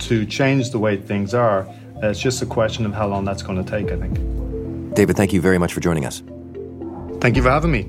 to 0.00 0.26
change 0.26 0.70
the 0.70 0.78
way 0.78 0.96
things 0.96 1.34
are. 1.34 1.60
Uh, 2.02 2.08
it's 2.08 2.20
just 2.20 2.42
a 2.42 2.46
question 2.46 2.84
of 2.84 2.92
how 2.92 3.06
long 3.06 3.24
that's 3.24 3.42
going 3.42 3.62
to 3.62 3.70
take, 3.70 3.90
I 3.90 3.96
think. 3.96 4.94
David, 4.94 5.16
thank 5.16 5.32
you 5.32 5.40
very 5.40 5.58
much 5.58 5.72
for 5.72 5.80
joining 5.80 6.04
us. 6.04 6.22
Thank 7.20 7.36
you 7.36 7.42
for 7.42 7.50
having 7.50 7.70
me. 7.70 7.88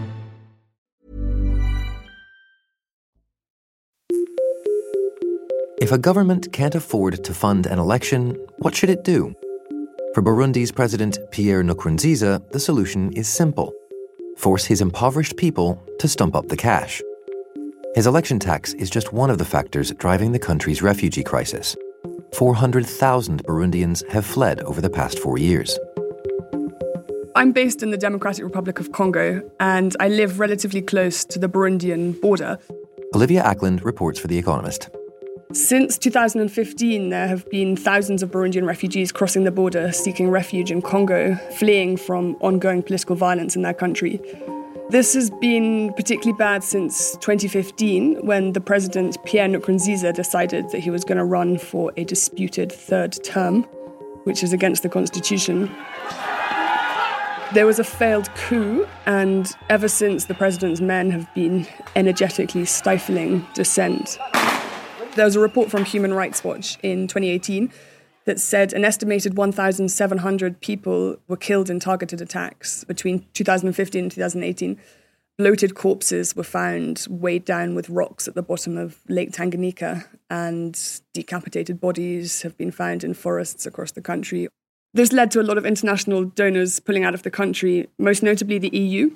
If 5.91 5.95
a 5.95 5.99
government 5.99 6.53
can't 6.53 6.73
afford 6.73 7.21
to 7.21 7.33
fund 7.33 7.65
an 7.65 7.77
election, 7.77 8.37
what 8.59 8.73
should 8.73 8.89
it 8.89 9.03
do? 9.03 9.35
For 10.13 10.23
Burundi's 10.23 10.71
President 10.71 11.19
Pierre 11.31 11.61
Nkurunziza, 11.61 12.49
the 12.53 12.61
solution 12.61 13.11
is 13.11 13.27
simple 13.27 13.73
force 14.37 14.63
his 14.63 14.79
impoverished 14.79 15.35
people 15.35 15.83
to 15.99 16.07
stump 16.07 16.33
up 16.33 16.47
the 16.47 16.55
cash. 16.55 17.01
His 17.93 18.07
election 18.07 18.39
tax 18.39 18.71
is 18.75 18.89
just 18.89 19.11
one 19.11 19.29
of 19.29 19.37
the 19.37 19.43
factors 19.43 19.91
driving 19.95 20.31
the 20.31 20.39
country's 20.39 20.81
refugee 20.81 21.23
crisis. 21.25 21.75
400,000 22.35 23.43
Burundians 23.43 24.09
have 24.11 24.25
fled 24.25 24.61
over 24.61 24.79
the 24.79 24.89
past 24.89 25.19
four 25.19 25.37
years. 25.37 25.77
I'm 27.35 27.51
based 27.51 27.83
in 27.83 27.91
the 27.91 27.97
Democratic 27.97 28.45
Republic 28.45 28.79
of 28.79 28.93
Congo, 28.93 29.41
and 29.59 29.93
I 29.99 30.07
live 30.07 30.39
relatively 30.39 30.81
close 30.81 31.25
to 31.25 31.37
the 31.37 31.49
Burundian 31.49 32.21
border. 32.21 32.59
Olivia 33.13 33.43
Acland 33.43 33.83
reports 33.83 34.19
for 34.19 34.27
The 34.27 34.37
Economist. 34.37 34.89
Since 35.53 35.97
2015, 35.97 37.09
there 37.09 37.27
have 37.27 37.49
been 37.49 37.75
thousands 37.75 38.23
of 38.23 38.31
Burundian 38.31 38.65
refugees 38.65 39.11
crossing 39.11 39.43
the 39.43 39.51
border 39.51 39.91
seeking 39.91 40.29
refuge 40.29 40.71
in 40.71 40.81
Congo, 40.81 41.35
fleeing 41.57 41.97
from 41.97 42.37
ongoing 42.39 42.81
political 42.81 43.17
violence 43.17 43.57
in 43.57 43.61
their 43.61 43.73
country. 43.73 44.21
This 44.89 45.13
has 45.13 45.29
been 45.29 45.93
particularly 45.93 46.37
bad 46.37 46.63
since 46.63 47.17
2015, 47.17 48.25
when 48.25 48.53
the 48.53 48.61
president 48.61 49.17
Pierre 49.25 49.49
Nkurunziza 49.49 50.13
decided 50.13 50.69
that 50.69 50.79
he 50.79 50.89
was 50.89 51.03
going 51.03 51.17
to 51.17 51.25
run 51.25 51.57
for 51.57 51.91
a 51.97 52.05
disputed 52.05 52.71
third 52.71 53.21
term, 53.23 53.63
which 54.23 54.43
is 54.43 54.53
against 54.53 54.83
the 54.83 54.89
constitution. 54.89 55.69
There 57.53 57.65
was 57.65 57.77
a 57.79 57.83
failed 57.83 58.33
coup, 58.35 58.87
and 59.05 59.51
ever 59.69 59.89
since, 59.89 60.25
the 60.25 60.33
president's 60.33 60.79
men 60.79 61.11
have 61.11 61.33
been 61.33 61.67
energetically 61.97 62.63
stifling 62.63 63.45
dissent. 63.53 64.17
There 65.15 65.25
was 65.25 65.35
a 65.35 65.41
report 65.41 65.69
from 65.69 65.83
Human 65.83 66.13
Rights 66.13 66.41
Watch 66.41 66.77
in 66.81 67.05
2018 67.05 67.69
that 68.23 68.39
said 68.39 68.71
an 68.71 68.85
estimated 68.85 69.35
1,700 69.35 70.61
people 70.61 71.17
were 71.27 71.35
killed 71.35 71.69
in 71.69 71.81
targeted 71.81 72.21
attacks 72.21 72.85
between 72.85 73.25
2015 73.33 74.03
and 74.03 74.11
2018. 74.11 74.79
Bloated 75.37 75.75
corpses 75.75 76.33
were 76.33 76.43
found 76.43 77.07
weighed 77.09 77.43
down 77.43 77.75
with 77.75 77.89
rocks 77.89 78.25
at 78.29 78.35
the 78.35 78.41
bottom 78.41 78.77
of 78.77 78.99
Lake 79.09 79.31
Tanganyika, 79.31 80.05
and 80.29 81.01
decapitated 81.13 81.81
bodies 81.81 82.43
have 82.43 82.57
been 82.57 82.71
found 82.71 83.03
in 83.03 83.13
forests 83.13 83.65
across 83.65 83.91
the 83.91 84.01
country. 84.01 84.47
This 84.93 85.11
led 85.11 85.29
to 85.31 85.41
a 85.41 85.43
lot 85.43 85.57
of 85.57 85.65
international 85.65 86.23
donors 86.23 86.79
pulling 86.79 87.03
out 87.03 87.13
of 87.13 87.23
the 87.23 87.31
country, 87.31 87.89
most 87.97 88.23
notably 88.23 88.59
the 88.59 88.77
EU, 88.77 89.11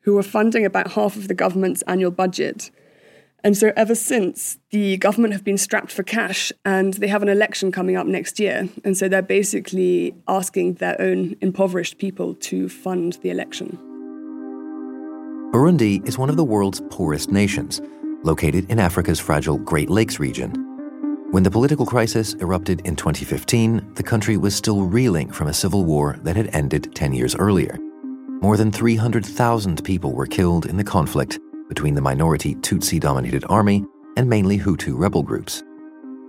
who 0.00 0.14
were 0.14 0.24
funding 0.24 0.64
about 0.64 0.92
half 0.92 1.14
of 1.14 1.28
the 1.28 1.34
government's 1.34 1.82
annual 1.82 2.10
budget. 2.10 2.72
And 3.46 3.56
so, 3.56 3.72
ever 3.76 3.94
since, 3.94 4.58
the 4.70 4.96
government 4.96 5.32
have 5.32 5.44
been 5.44 5.56
strapped 5.56 5.92
for 5.92 6.02
cash 6.02 6.50
and 6.64 6.94
they 6.94 7.06
have 7.06 7.22
an 7.22 7.28
election 7.28 7.70
coming 7.70 7.96
up 7.96 8.04
next 8.04 8.40
year. 8.40 8.68
And 8.84 8.98
so, 8.98 9.08
they're 9.08 9.22
basically 9.22 10.16
asking 10.26 10.74
their 10.74 11.00
own 11.00 11.36
impoverished 11.40 11.98
people 11.98 12.34
to 12.34 12.68
fund 12.68 13.20
the 13.22 13.30
election. 13.30 13.78
Burundi 15.52 16.04
is 16.08 16.18
one 16.18 16.28
of 16.28 16.36
the 16.36 16.42
world's 16.42 16.82
poorest 16.90 17.30
nations, 17.30 17.80
located 18.24 18.68
in 18.68 18.80
Africa's 18.80 19.20
fragile 19.20 19.58
Great 19.58 19.90
Lakes 19.90 20.18
region. 20.18 20.50
When 21.30 21.44
the 21.44 21.50
political 21.52 21.86
crisis 21.86 22.34
erupted 22.40 22.80
in 22.80 22.96
2015, 22.96 23.94
the 23.94 24.02
country 24.02 24.36
was 24.36 24.56
still 24.56 24.82
reeling 24.82 25.30
from 25.30 25.46
a 25.46 25.54
civil 25.54 25.84
war 25.84 26.18
that 26.24 26.34
had 26.34 26.52
ended 26.52 26.92
10 26.96 27.12
years 27.12 27.36
earlier. 27.36 27.78
More 28.42 28.56
than 28.56 28.72
300,000 28.72 29.84
people 29.84 30.14
were 30.14 30.26
killed 30.26 30.66
in 30.66 30.78
the 30.78 30.84
conflict 30.84 31.38
between 31.68 31.94
the 31.94 32.00
minority 32.00 32.54
Tutsi 32.56 33.00
dominated 33.00 33.44
army 33.48 33.84
and 34.16 34.28
mainly 34.28 34.58
Hutu 34.58 34.98
rebel 34.98 35.22
groups. 35.22 35.62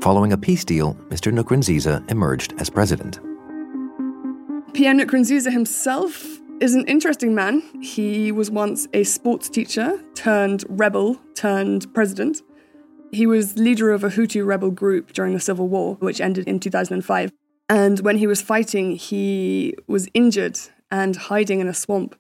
Following 0.02 0.34
a 0.34 0.38
peace 0.38 0.64
deal, 0.64 0.94
Mr. 1.10 1.32
Nkurunziza 1.32 2.10
emerged 2.12 2.54
as 2.60 2.70
president. 2.70 3.20
Pierre 4.74 4.94
Nkurunziza 4.94 5.52
himself 5.52 6.40
is 6.60 6.76
an 6.76 6.86
interesting 6.86 7.34
man. 7.34 7.62
He 7.82 8.32
was 8.32 8.52
once 8.52 8.88
a 8.94 9.04
sports 9.04 9.50
teacher 9.50 10.00
turned 10.16 10.66
rebel 10.70 11.20
turned 11.36 11.92
president. 11.94 12.42
He 13.12 13.26
was 13.26 13.58
leader 13.58 13.92
of 13.92 14.04
a 14.04 14.10
Hutu 14.10 14.46
rebel 14.46 14.72
group 14.72 15.14
during 15.14 15.34
the 15.34 15.40
Civil 15.40 15.68
War, 15.68 15.96
which 15.96 16.20
ended 16.20 16.48
in 16.48 16.60
2005. 16.60 17.32
And 17.70 18.00
when 18.02 18.18
he 18.18 18.28
was 18.28 18.42
fighting, 18.42 18.96
he 18.96 19.76
was 19.88 20.08
injured 20.14 20.60
and 20.92 21.16
hiding 21.16 21.60
in 21.60 21.68
a 21.68 21.74
swamp 21.74 22.16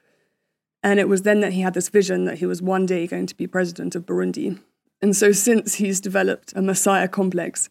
and 0.83 0.99
it 0.99 1.09
was 1.09 1.23
then 1.23 1.41
that 1.41 1.53
he 1.53 1.61
had 1.61 1.73
this 1.73 1.89
vision 1.89 2.25
that 2.25 2.37
he 2.37 2.45
was 2.45 2.61
one 2.61 2.85
day 2.85 3.07
going 3.07 3.25
to 3.27 3.35
be 3.35 3.47
president 3.47 3.95
of 3.95 4.05
Burundi. 4.05 4.59
And 5.01 5.15
so 5.15 5.31
since 5.31 5.75
he's 5.75 6.01
developed 6.01 6.53
a 6.55 6.61
messiah 6.61 7.07
complex. 7.07 7.69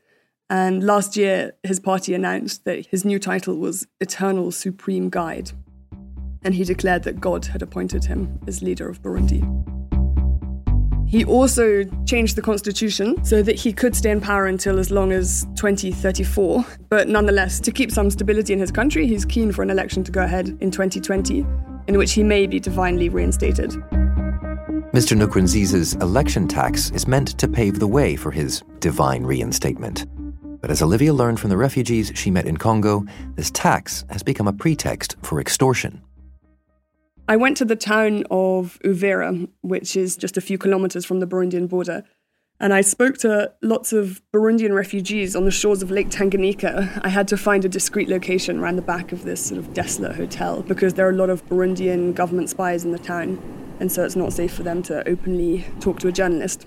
And 0.48 0.84
last 0.84 1.16
year, 1.16 1.52
his 1.64 1.80
party 1.80 2.14
announced 2.14 2.64
that 2.64 2.86
his 2.86 3.04
new 3.04 3.18
title 3.18 3.56
was 3.56 3.86
Eternal 4.00 4.52
Supreme 4.52 5.10
Guide. 5.10 5.50
And 6.42 6.54
he 6.54 6.62
declared 6.62 7.02
that 7.02 7.20
God 7.20 7.46
had 7.46 7.62
appointed 7.62 8.04
him 8.04 8.38
as 8.46 8.62
leader 8.62 8.88
of 8.88 9.02
Burundi. 9.02 9.42
He 11.08 11.24
also 11.24 11.84
changed 12.04 12.36
the 12.36 12.42
constitution 12.42 13.24
so 13.24 13.42
that 13.42 13.56
he 13.56 13.72
could 13.72 13.94
stay 13.96 14.10
in 14.10 14.20
power 14.20 14.46
until 14.46 14.78
as 14.78 14.90
long 14.90 15.12
as 15.12 15.46
2034. 15.56 16.64
But 16.88 17.08
nonetheless, 17.08 17.60
to 17.60 17.70
keep 17.70 17.90
some 17.90 18.10
stability 18.10 18.52
in 18.52 18.58
his 18.58 18.72
country, 18.72 19.06
he's 19.06 19.24
keen 19.24 19.52
for 19.52 19.62
an 19.62 19.70
election 19.70 20.04
to 20.04 20.12
go 20.12 20.22
ahead 20.22 20.56
in 20.60 20.70
2020 20.70 21.44
in 21.88 21.98
which 21.98 22.12
he 22.12 22.22
may 22.22 22.46
be 22.46 22.60
divinely 22.60 23.08
reinstated. 23.08 23.70
Mr. 24.92 25.16
Nkurunziza's 25.16 25.94
election 25.96 26.48
tax 26.48 26.90
is 26.90 27.06
meant 27.06 27.38
to 27.38 27.48
pave 27.48 27.78
the 27.78 27.86
way 27.86 28.16
for 28.16 28.30
his 28.30 28.62
divine 28.78 29.24
reinstatement. 29.24 30.06
But 30.60 30.70
as 30.70 30.80
Olivia 30.82 31.12
learned 31.12 31.38
from 31.38 31.50
the 31.50 31.56
refugees 31.56 32.12
she 32.14 32.30
met 32.30 32.46
in 32.46 32.56
Congo, 32.56 33.04
this 33.34 33.50
tax 33.50 34.04
has 34.10 34.22
become 34.22 34.48
a 34.48 34.52
pretext 34.52 35.16
for 35.22 35.40
extortion. 35.40 36.02
I 37.28 37.36
went 37.36 37.56
to 37.58 37.64
the 37.64 37.76
town 37.76 38.24
of 38.30 38.78
Uvira, 38.84 39.48
which 39.62 39.96
is 39.96 40.16
just 40.16 40.36
a 40.36 40.40
few 40.40 40.58
kilometers 40.58 41.04
from 41.04 41.20
the 41.20 41.26
Burundian 41.26 41.68
border, 41.68 42.04
and 42.58 42.72
I 42.72 42.80
spoke 42.80 43.18
to 43.18 43.52
lots 43.62 43.92
of 43.92 44.22
Burundian 44.32 44.74
refugees 44.74 45.36
on 45.36 45.44
the 45.44 45.50
shores 45.50 45.82
of 45.82 45.90
Lake 45.90 46.08
Tanganyika. 46.08 47.00
I 47.02 47.08
had 47.08 47.28
to 47.28 47.36
find 47.36 47.64
a 47.64 47.68
discreet 47.68 48.08
location 48.08 48.58
around 48.58 48.76
the 48.76 48.82
back 48.82 49.12
of 49.12 49.24
this 49.24 49.44
sort 49.44 49.58
of 49.58 49.74
desolate 49.74 50.16
hotel 50.16 50.62
because 50.62 50.94
there 50.94 51.06
are 51.06 51.10
a 51.10 51.16
lot 51.16 51.28
of 51.28 51.44
Burundian 51.46 52.14
government 52.14 52.48
spies 52.48 52.84
in 52.84 52.92
the 52.92 52.98
town, 52.98 53.38
and 53.78 53.92
so 53.92 54.04
it's 54.04 54.16
not 54.16 54.32
safe 54.32 54.54
for 54.54 54.62
them 54.62 54.82
to 54.84 55.06
openly 55.06 55.66
talk 55.80 55.98
to 56.00 56.08
a 56.08 56.12
journalist. 56.12 56.66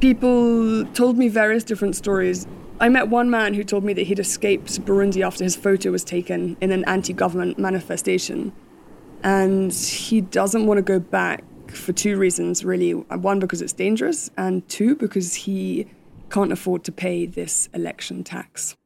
People 0.00 0.84
told 0.86 1.16
me 1.16 1.28
various 1.28 1.64
different 1.64 1.96
stories. 1.96 2.46
I 2.78 2.90
met 2.90 3.08
one 3.08 3.30
man 3.30 3.54
who 3.54 3.64
told 3.64 3.84
me 3.84 3.94
that 3.94 4.02
he'd 4.02 4.18
escaped 4.18 4.84
Burundi 4.84 5.26
after 5.26 5.42
his 5.42 5.56
photo 5.56 5.90
was 5.90 6.04
taken 6.04 6.58
in 6.60 6.72
an 6.72 6.84
anti 6.84 7.14
government 7.14 7.58
manifestation. 7.58 8.52
And 9.22 9.72
he 9.72 10.20
doesn't 10.20 10.66
want 10.66 10.76
to 10.76 10.82
go 10.82 11.00
back 11.00 11.42
for 11.70 11.92
two 11.92 12.16
reasons, 12.18 12.64
really. 12.64 12.92
One, 12.92 13.38
because 13.38 13.62
it's 13.62 13.72
dangerous, 13.72 14.30
and 14.36 14.66
two, 14.68 14.96
because 14.96 15.34
he 15.34 15.86
can't 16.30 16.52
afford 16.52 16.84
to 16.84 16.92
pay 16.92 17.26
this 17.26 17.68
election 17.74 18.24
tax. 18.24 18.76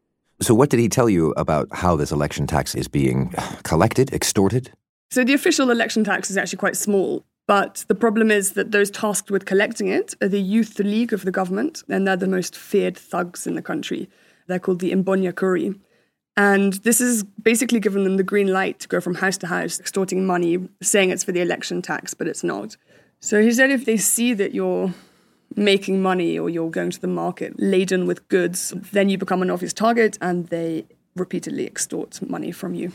So, 0.40 0.54
what 0.54 0.70
did 0.70 0.80
he 0.80 0.88
tell 0.88 1.08
you 1.08 1.32
about 1.36 1.68
how 1.72 1.96
this 1.96 2.12
election 2.12 2.46
tax 2.46 2.74
is 2.74 2.88
being 2.88 3.34
collected, 3.62 4.12
extorted? 4.12 4.72
So, 5.10 5.24
the 5.24 5.34
official 5.34 5.70
election 5.70 6.04
tax 6.04 6.30
is 6.30 6.36
actually 6.36 6.58
quite 6.58 6.76
small. 6.76 7.24
But 7.46 7.84
the 7.88 7.96
problem 7.96 8.30
is 8.30 8.52
that 8.52 8.70
those 8.70 8.92
tasked 8.92 9.30
with 9.30 9.44
collecting 9.44 9.88
it 9.88 10.14
are 10.22 10.28
the 10.28 10.40
Youth 10.40 10.78
League 10.78 11.12
of 11.12 11.24
the 11.24 11.32
government, 11.32 11.82
and 11.88 12.06
they're 12.06 12.16
the 12.16 12.28
most 12.28 12.56
feared 12.56 12.96
thugs 12.96 13.44
in 13.44 13.56
the 13.56 13.62
country. 13.62 14.08
They're 14.46 14.60
called 14.60 14.78
the 14.78 14.92
Imbonerakure. 14.92 15.76
And 16.40 16.72
this 16.84 17.00
has 17.00 17.22
basically 17.42 17.80
given 17.80 18.04
them 18.04 18.16
the 18.16 18.22
green 18.22 18.46
light 18.46 18.78
to 18.80 18.88
go 18.88 18.98
from 18.98 19.16
house 19.16 19.36
to 19.38 19.46
house, 19.46 19.78
extorting 19.78 20.24
money, 20.24 20.56
saying 20.80 21.10
it's 21.10 21.22
for 21.22 21.32
the 21.32 21.42
election 21.42 21.82
tax, 21.82 22.14
but 22.14 22.26
it's 22.26 22.42
not. 22.42 22.78
So 23.20 23.42
he 23.42 23.52
said 23.52 23.70
if 23.70 23.84
they 23.84 23.98
see 23.98 24.32
that 24.32 24.54
you're 24.54 24.94
making 25.54 26.00
money 26.00 26.38
or 26.38 26.48
you're 26.48 26.70
going 26.70 26.92
to 26.92 26.98
the 26.98 27.08
market 27.08 27.52
laden 27.58 28.06
with 28.06 28.26
goods, 28.28 28.72
then 28.92 29.10
you 29.10 29.18
become 29.18 29.42
an 29.42 29.50
obvious 29.50 29.74
target 29.74 30.16
and 30.22 30.46
they 30.46 30.86
repeatedly 31.14 31.66
extort 31.66 32.22
money 32.26 32.52
from 32.52 32.72
you. 32.74 32.92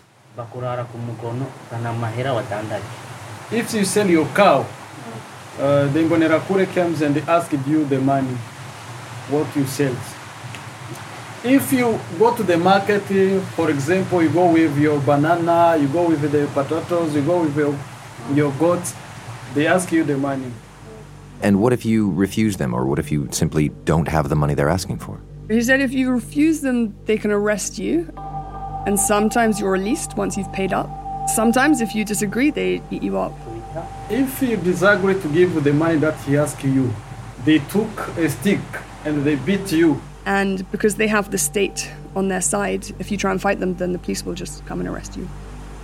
If 3.51 3.75
you 3.75 3.85
sell 3.85 4.09
your 4.09 4.25
cow, 4.33 4.65
uh, 5.59 5.87
the 5.93 5.99
Imbonerakure 5.99 6.65
comes 6.73 7.03
and 7.03 7.13
they 7.13 7.21
ask 7.31 7.51
you 7.51 7.85
the 7.85 7.99
money, 7.99 8.35
what 9.29 9.55
you 9.55 9.67
sell 9.67 9.95
if 11.45 11.71
you 11.71 11.99
go 12.17 12.35
to 12.35 12.41
the 12.41 12.57
market, 12.57 13.03
eh, 13.11 13.39
for 13.55 13.69
example, 13.69 14.21
you 14.23 14.29
go 14.29 14.51
with 14.51 14.77
your 14.79 14.99
banana, 15.01 15.77
you 15.79 15.87
go 15.87 16.09
with 16.09 16.21
the 16.31 16.47
potatoes, 16.53 17.13
you 17.13 17.21
go 17.21 17.43
with 17.43 17.55
your, 17.55 17.77
your 18.33 18.51
goats, 18.53 18.95
they 19.53 19.67
ask 19.67 19.91
you 19.91 20.03
the 20.03 20.17
money. 20.17 20.51
And 21.41 21.61
what 21.61 21.71
if 21.71 21.85
you 21.85 22.11
refuse 22.11 22.57
them, 22.57 22.73
or 22.73 22.85
what 22.85 22.97
if 22.97 23.11
you 23.11 23.27
simply 23.31 23.69
don't 23.85 24.07
have 24.07 24.29
the 24.29 24.35
money 24.35 24.55
they're 24.55 24.69
asking 24.69 24.97
for? 24.97 25.21
He 25.47 25.61
said 25.61 25.81
if 25.81 25.93
you 25.93 26.09
refuse 26.09 26.61
them, 26.61 26.95
they 27.05 27.17
can 27.17 27.29
arrest 27.29 27.77
you, 27.77 28.11
and 28.87 28.99
sometimes 28.99 29.59
you're 29.59 29.71
released 29.71 30.17
once 30.17 30.37
you've 30.37 30.51
paid 30.51 30.73
up. 30.73 30.89
Sometimes, 31.29 31.81
if 31.81 31.95
you 31.95 32.05
disagree, 32.05 32.51
they 32.51 32.79
beat 32.89 33.01
you 33.01 33.17
up. 33.17 33.33
If 34.09 34.41
you 34.41 34.57
disagree 34.57 35.19
to 35.19 35.27
give 35.29 35.63
the 35.63 35.73
money 35.73 35.97
that 35.97 36.15
he 36.21 36.37
asked 36.37 36.63
you, 36.63 36.93
they 37.43 37.59
took 37.59 37.89
a 38.17 38.29
stick 38.29 38.59
and 39.05 39.23
they 39.23 39.35
beat 39.35 39.71
you 39.71 40.01
and 40.25 40.69
because 40.71 40.95
they 40.95 41.07
have 41.07 41.31
the 41.31 41.37
state 41.37 41.91
on 42.15 42.27
their 42.27 42.41
side, 42.41 42.87
if 42.99 43.11
you 43.11 43.17
try 43.17 43.31
and 43.31 43.41
fight 43.41 43.59
them, 43.59 43.75
then 43.75 43.93
the 43.93 43.99
police 43.99 44.25
will 44.25 44.33
just 44.33 44.65
come 44.65 44.79
and 44.79 44.89
arrest 44.89 45.15
you. 45.15 45.27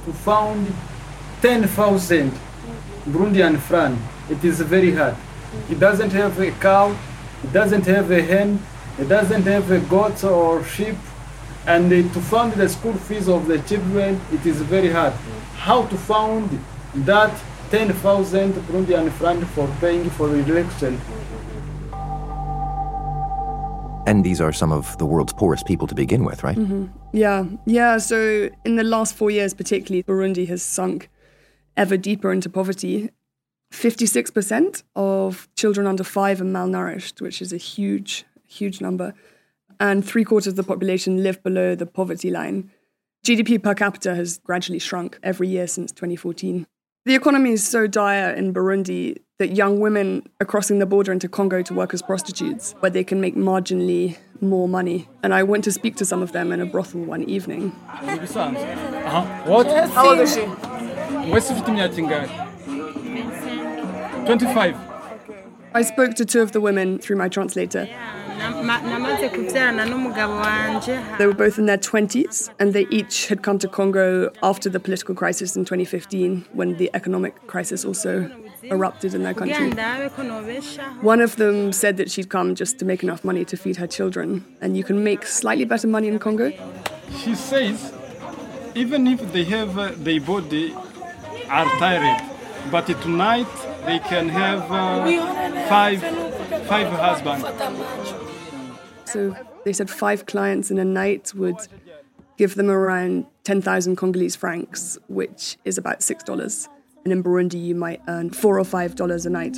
To 0.06 0.14
found 0.14 0.74
10,000 1.42 2.32
Burundian 3.06 3.60
franc, 3.60 4.00
it 4.30 4.44
is 4.44 4.62
very 4.62 4.92
hard. 4.92 5.16
He 5.68 5.76
doesn't 5.76 6.12
have 6.12 6.40
a 6.40 6.52
cow, 6.52 6.96
he 7.42 7.48
doesn't 7.50 7.86
have 7.86 8.12
a 8.12 8.22
hen, 8.22 8.60
he 8.98 9.06
doesn't 9.06 9.44
have 9.44 9.70
a 9.72 9.80
goat 9.80 10.24
or 10.24 10.64
sheep. 10.64 10.96
and 11.68 11.92
to 11.92 12.20
fund 12.22 12.54
the 12.54 12.68
school 12.68 12.94
fees 12.94 13.30
of 13.30 13.48
the 13.48 13.60
children, 13.60 14.20
it 14.32 14.46
is 14.46 14.62
very 14.62 14.90
hard. 14.90 15.14
How 15.58 15.86
to 15.86 15.96
fund 15.96 16.60
that 16.96 17.32
10,000 17.70 18.54
Burundian 18.54 19.12
franc 19.12 19.46
for 19.50 19.68
paying 19.80 20.10
for 20.10 20.28
the 20.28 20.40
election? 20.40 21.00
And 24.12 24.26
these 24.26 24.42
are 24.42 24.52
some 24.52 24.74
of 24.74 24.98
the 24.98 25.06
world's 25.06 25.32
poorest 25.32 25.66
people 25.66 25.88
to 25.88 25.96
begin 25.96 26.26
with, 26.26 26.44
right? 26.44 26.58
Mm-hmm. 26.58 26.88
Yeah, 27.14 27.46
yeah. 27.66 27.98
So 27.98 28.50
in 28.66 28.76
the 28.76 28.84
last 28.84 29.16
four 29.16 29.32
years, 29.32 29.54
particularly, 29.54 30.04
Burundi 30.04 30.46
has 30.50 30.62
sunk 30.62 31.10
ever 31.78 31.96
deeper 31.96 32.34
into 32.34 32.50
poverty. 32.50 33.10
56% 33.72 34.84
of 34.98 35.48
children 35.56 35.88
under 35.88 36.04
five 36.04 36.42
are 36.42 36.44
malnourished, 36.44 37.22
which 37.22 37.42
is 37.42 37.54
a 37.54 37.58
huge, 37.58 38.26
huge 38.46 38.82
number. 38.82 39.14
And 39.80 40.06
three 40.06 40.26
quarters 40.26 40.48
of 40.48 40.56
the 40.58 40.64
population 40.64 41.24
live 41.24 41.42
below 41.42 41.74
the 41.74 41.86
poverty 41.86 42.30
line. 42.30 42.70
GDP 43.26 43.64
per 43.64 43.74
capita 43.74 44.14
has 44.14 44.40
gradually 44.40 44.80
shrunk 44.80 45.20
every 45.24 45.48
year 45.48 45.68
since 45.68 45.90
2014. 45.94 46.68
The 47.04 47.16
economy 47.16 47.54
is 47.54 47.68
so 47.68 47.88
dire 47.88 48.32
in 48.32 48.54
Burundi 48.54 49.18
that 49.40 49.56
young 49.56 49.80
women 49.80 50.22
are 50.40 50.46
crossing 50.46 50.78
the 50.78 50.86
border 50.86 51.12
into 51.12 51.28
Congo 51.28 51.64
to 51.64 51.74
work 51.74 51.96
as 51.96 52.04
prostitutes, 52.04 52.76
where 52.80 52.92
they 52.92 53.04
can 53.04 53.20
make 53.20 53.36
marginally 53.36 54.18
more 54.40 54.70
money. 54.70 55.10
And 55.24 55.34
I 55.34 55.42
went 55.42 55.64
to 55.64 55.72
speak 55.72 55.96
to 55.96 56.06
some 56.06 56.22
of 56.22 56.32
them 56.32 56.52
in 56.52 56.62
a 56.62 56.66
brothel 56.68 57.02
one 57.02 57.24
evening. 57.24 57.72
Uh-huh. 57.90 59.26
What? 59.46 59.66
How 59.90 60.12
old 60.12 60.20
is 60.20 60.36
she? 60.36 60.42
What's 61.32 61.50
25. 64.28 64.76
I 65.74 65.82
spoke 65.82 66.14
to 66.16 66.26
two 66.26 66.42
of 66.42 66.52
the 66.52 66.62
women 66.62 67.00
through 67.00 67.16
my 67.16 67.30
translator. 67.30 67.90
They 71.18 71.26
were 71.26 71.34
both 71.34 71.58
in 71.60 71.66
their 71.66 71.78
20s, 71.78 72.50
and 72.60 72.74
they 72.74 72.88
each 72.90 73.28
had 73.28 73.44
come 73.44 73.60
to 73.60 73.68
Congo 73.68 74.32
after 74.42 74.70
the 74.70 74.80
political 74.80 75.16
crisis 75.16 75.56
in 75.56 75.66
2015, 75.66 76.46
when 76.54 76.78
the 76.78 76.90
economic 76.94 77.48
crisis 77.48 77.86
also 77.86 78.30
erupted 78.64 79.14
in 79.14 79.24
their 79.24 79.34
country. 79.34 79.72
One 81.02 81.22
of 81.22 81.36
them 81.36 81.72
said 81.72 81.98
that 81.98 82.12
she'd 82.12 82.30
come 82.30 82.56
just 82.56 82.80
to 82.80 82.86
make 82.86 83.04
enough 83.04 83.24
money 83.24 83.44
to 83.46 83.58
feed 83.58 83.78
her 83.78 83.88
children, 83.88 84.46
and 84.62 84.78
you 84.78 84.84
can 84.84 85.04
make 85.04 85.26
slightly 85.26 85.66
better 85.66 85.88
money 85.88 86.08
in 86.08 86.20
Congo. 86.20 86.52
She 87.18 87.36
says, 87.36 87.94
even 88.76 89.08
if 89.08 89.34
they 89.34 89.44
have 89.46 89.78
uh, 89.78 89.92
their 89.98 90.22
body 90.22 90.74
are 91.50 91.66
tired, 91.78 92.22
but 92.72 92.86
tonight 93.02 93.48
they 93.86 94.00
can 94.00 94.30
have 94.30 94.72
uh, 94.72 95.68
five 95.68 96.00
five 96.68 96.88
husbands. 96.88 97.44
So 99.12 99.36
they 99.66 99.74
said 99.74 99.90
five 99.90 100.26
clients 100.26 100.72
in 100.72 100.78
a 100.78 100.86
night 100.86 101.34
would 101.36 101.68
give 102.38 102.56
them 102.56 102.70
around 102.70 103.26
10,000 103.44 103.96
Congolese 103.96 104.36
francs, 104.36 104.98
which 105.08 105.58
is 105.66 105.78
about 105.78 106.00
$6. 106.00 106.68
And 107.04 107.14
in 107.14 107.24
Burundi, 107.24 107.64
you 107.64 107.76
might 107.76 108.02
earn 108.08 108.30
4 108.30 108.60
or 108.60 108.64
$5 108.64 109.26
a 109.26 109.30
night. 109.30 109.58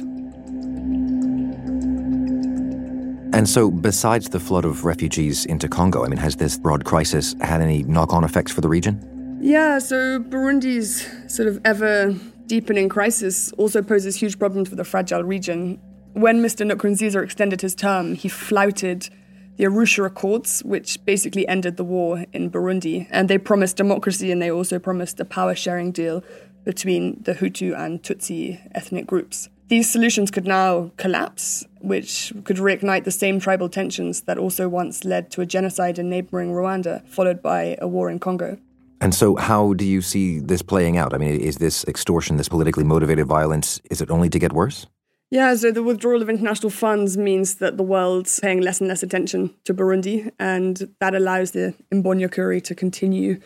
And 3.34 3.50
so, 3.50 3.72
besides 3.72 4.30
the 4.30 4.40
flood 4.40 4.64
of 4.64 4.86
refugees 4.86 5.46
into 5.46 5.68
Congo, 5.68 6.06
I 6.06 6.08
mean, 6.08 6.20
has 6.20 6.36
this 6.36 6.58
broad 6.58 6.86
crisis 6.86 7.36
had 7.42 7.62
any 7.62 7.82
knock 7.84 8.14
on 8.14 8.24
effects 8.24 8.52
for 8.52 8.62
the 8.62 8.70
region? 8.70 9.40
Yeah, 9.42 9.80
so 9.80 10.20
Burundi's 10.20 11.08
sort 11.34 11.48
of 11.48 11.60
ever 11.66 12.16
deepening 12.46 12.90
crisis 12.90 13.52
also 13.54 13.82
poses 13.82 14.16
huge 14.16 14.38
problems 14.38 14.70
for 14.70 14.76
the 14.76 14.84
fragile 14.84 15.24
region. 15.24 15.82
When 16.14 16.44
Mr. 16.44 16.70
Nkurunziza 16.72 17.24
extended 17.24 17.62
his 17.62 17.74
term, 17.74 18.14
he 18.14 18.30
flouted 18.30 19.10
the 19.58 19.66
Arusha 19.66 20.06
Accords, 20.06 20.62
which 20.64 21.04
basically 21.06 21.48
ended 21.48 21.78
the 21.78 21.84
war 21.84 22.26
in 22.34 22.50
Burundi. 22.50 23.08
And 23.10 23.30
they 23.30 23.38
promised 23.38 23.78
democracy 23.78 24.32
and 24.32 24.42
they 24.42 24.52
also 24.52 24.80
promised 24.80 25.20
a 25.20 25.26
power 25.26 25.56
sharing 25.56 25.92
deal 25.92 26.24
between 26.64 27.22
the 27.24 27.34
Hutu 27.34 27.78
and 27.78 28.02
Tutsi 28.02 28.60
ethnic 28.74 29.06
groups. 29.06 29.50
These 29.70 29.92
solutions 29.92 30.30
could 30.30 30.46
now 30.46 30.92
collapse, 30.98 31.66
which 31.82 32.34
could 32.44 32.58
reignite 32.58 33.06
the 33.06 33.12
same 33.12 33.40
tribal 33.40 33.70
tensions 33.70 34.22
that 34.22 34.38
also 34.38 34.70
once 34.70 35.04
led 35.04 35.32
to 35.32 35.42
a 35.42 35.46
genocide 35.46 35.98
in 35.98 36.10
neighboring 36.10 36.52
Rwanda, 36.52 37.08
followed 37.08 37.42
by 37.42 37.78
a 37.82 37.88
war 37.88 38.10
in 38.10 38.20
Congo. 38.20 38.58
And 39.02 39.14
so, 39.14 39.36
how 39.36 39.74
do 39.74 39.84
you 39.84 40.02
see 40.02 40.40
this 40.40 40.62
playing 40.62 40.98
out? 40.98 41.14
I 41.14 41.18
mean, 41.18 41.40
is 41.40 41.58
this 41.58 41.84
extortion, 41.86 42.38
this 42.38 42.48
politically 42.48 42.84
motivated 42.84 43.28
violence, 43.28 43.82
is 43.90 44.00
it 44.00 44.10
only 44.10 44.30
to 44.30 44.40
get 44.40 44.54
worse? 44.54 44.88
Yeah, 45.34 45.56
so 45.56 45.72
the 45.72 45.82
withdrawal 45.82 46.22
of 46.22 46.30
international 46.30 46.70
funds 46.70 47.18
means 47.18 47.56
that 47.56 47.76
the 47.76 47.82
world's 47.82 48.40
paying 48.40 48.62
less 48.62 48.80
and 48.80 48.88
less 48.88 49.02
attention 49.02 49.52
to 49.64 49.74
Burundi, 49.74 50.32
and 50.38 50.88
that 51.00 51.16
allows 51.16 51.54
the 51.54 51.74
Imbonerakure 51.92 52.64
to 52.64 52.76
continue 52.76 53.40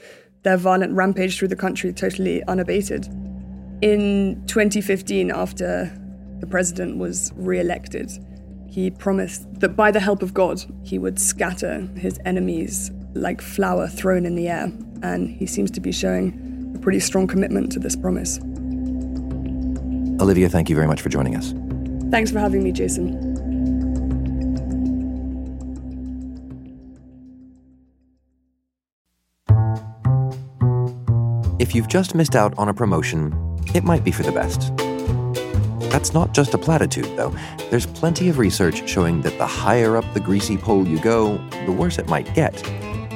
their 0.43 0.57
violent 0.57 0.91
rampage 0.91 1.37
through 1.37 1.47
the 1.47 1.55
country 1.55 1.93
totally 1.93 2.43
unabated. 2.43 3.05
In 3.81 4.43
2015, 4.47 5.31
after 5.31 5.89
the 6.41 6.45
president 6.45 6.97
was 6.97 7.31
re 7.37 7.57
elected, 7.57 8.11
he 8.69 8.91
promised 8.91 9.47
that 9.61 9.77
by 9.77 9.89
the 9.89 10.01
help 10.01 10.21
of 10.21 10.33
God, 10.33 10.61
he 10.83 10.99
would 10.99 11.17
scatter 11.17 11.87
his 11.95 12.19
enemies 12.25 12.91
like 13.13 13.39
flour 13.39 13.87
thrown 13.87 14.25
in 14.25 14.35
the 14.35 14.49
air, 14.49 14.69
and 15.03 15.29
he 15.29 15.45
seems 15.45 15.71
to 15.71 15.79
be 15.79 15.93
showing 15.93 16.73
a 16.75 16.79
pretty 16.79 16.99
strong 16.99 17.27
commitment 17.27 17.71
to 17.71 17.79
this 17.79 17.95
promise. 17.95 18.41
Olivia, 20.19 20.49
thank 20.49 20.69
you 20.69 20.75
very 20.75 20.87
much 20.87 21.01
for 21.01 21.07
joining 21.07 21.37
us. 21.37 21.53
Thanks 22.09 22.31
for 22.31 22.39
having 22.39 22.63
me, 22.63 22.71
Jason. 22.71 23.37
If 31.59 31.75
you've 31.75 31.87
just 31.87 32.15
missed 32.15 32.35
out 32.35 32.53
on 32.57 32.69
a 32.69 32.73
promotion, 32.73 33.33
it 33.73 33.83
might 33.83 34.03
be 34.03 34.11
for 34.11 34.23
the 34.23 34.31
best. 34.31 34.71
That's 35.91 36.13
not 36.13 36.33
just 36.33 36.53
a 36.53 36.57
platitude, 36.57 37.09
though. 37.17 37.35
There's 37.71 37.87
plenty 37.87 38.29
of 38.29 38.37
research 38.37 38.87
showing 38.87 39.21
that 39.23 39.37
the 39.37 39.47
higher 39.47 39.97
up 39.97 40.05
the 40.13 40.19
greasy 40.19 40.55
pole 40.55 40.87
you 40.87 40.99
go, 40.99 41.37
the 41.65 41.71
worse 41.71 41.97
it 41.97 42.07
might 42.07 42.33
get. 42.33 42.63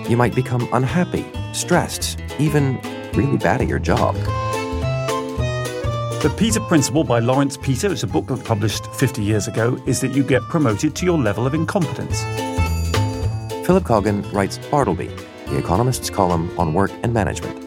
You 0.10 0.17
might 0.17 0.36
become 0.36 0.67
unhappy, 0.73 1.25
stressed, 1.54 2.19
even 2.39 2.80
really 3.13 3.38
bad 3.38 3.62
at 3.62 3.67
your 3.67 3.80
job. 3.80 4.15
The 6.21 6.29
Peter 6.29 6.60
Principle 6.60 7.03
by 7.03 7.17
Laurence 7.17 7.57
Peter, 7.57 7.91
it's 7.91 8.03
a 8.03 8.07
book 8.07 8.27
that 8.27 8.34
was 8.34 8.43
published 8.43 8.86
50 8.93 9.23
years 9.23 9.47
ago, 9.47 9.81
is 9.88 10.01
that 10.01 10.10
you 10.10 10.23
get 10.23 10.43
promoted 10.43 10.95
to 10.97 11.03
your 11.03 11.17
level 11.17 11.47
of 11.47 11.55
incompetence. 11.55 12.21
Philip 13.65 13.86
Coggan 13.86 14.31
writes 14.31 14.60
Bartleby, 14.69 15.07
the 15.47 15.57
Economist's 15.57 16.12
column 16.12 16.55
on 16.60 16.75
work 16.75 16.91
and 17.01 17.12
management. 17.12 17.57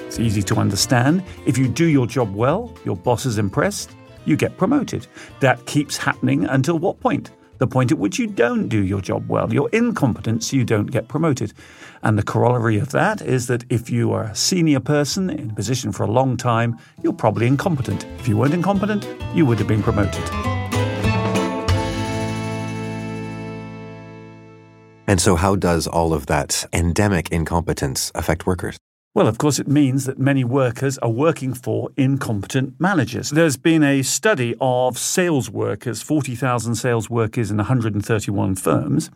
It's 0.00 0.18
easy 0.18 0.42
to 0.42 0.56
understand. 0.56 1.22
If 1.46 1.56
you 1.56 1.68
do 1.68 1.86
your 1.86 2.08
job 2.08 2.34
well, 2.34 2.74
your 2.84 2.96
boss 2.96 3.24
is 3.24 3.38
impressed, 3.38 3.94
you 4.24 4.36
get 4.36 4.56
promoted. 4.56 5.06
That 5.38 5.64
keeps 5.66 5.96
happening 5.96 6.44
until 6.46 6.76
what 6.80 6.98
point? 6.98 7.30
The 7.58 7.66
point 7.66 7.92
at 7.92 7.98
which 7.98 8.18
you 8.18 8.26
don't 8.26 8.68
do 8.68 8.82
your 8.82 9.00
job 9.00 9.28
well. 9.28 9.52
You're 9.52 9.70
incompetent, 9.70 10.44
so 10.44 10.56
you 10.56 10.64
don't 10.64 10.90
get 10.90 11.08
promoted. 11.08 11.52
And 12.02 12.18
the 12.18 12.22
corollary 12.22 12.78
of 12.78 12.90
that 12.90 13.22
is 13.22 13.46
that 13.46 13.64
if 13.70 13.90
you 13.90 14.12
are 14.12 14.24
a 14.24 14.34
senior 14.34 14.80
person 14.80 15.30
in 15.30 15.50
a 15.50 15.54
position 15.54 15.92
for 15.92 16.04
a 16.04 16.10
long 16.10 16.36
time, 16.36 16.78
you're 17.02 17.12
probably 17.12 17.46
incompetent. 17.46 18.06
If 18.18 18.28
you 18.28 18.36
weren't 18.36 18.54
incompetent, 18.54 19.06
you 19.34 19.46
would 19.46 19.58
have 19.58 19.68
been 19.68 19.82
promoted. 19.82 20.24
And 25.08 25.20
so, 25.20 25.36
how 25.36 25.54
does 25.56 25.86
all 25.86 26.12
of 26.12 26.26
that 26.26 26.66
endemic 26.72 27.30
incompetence 27.30 28.10
affect 28.14 28.46
workers? 28.46 28.76
Well, 29.16 29.28
of 29.28 29.38
course, 29.38 29.58
it 29.58 29.66
means 29.66 30.04
that 30.04 30.18
many 30.18 30.44
workers 30.44 30.98
are 30.98 31.08
working 31.08 31.54
for 31.54 31.88
incompetent 31.96 32.78
managers. 32.78 33.30
There's 33.30 33.56
been 33.56 33.82
a 33.82 34.02
study 34.02 34.54
of 34.60 34.98
sales 34.98 35.48
workers, 35.48 36.02
40,000 36.02 36.74
sales 36.74 37.08
workers 37.08 37.50
in 37.50 37.56
131 37.56 38.56
firms. 38.56 39.10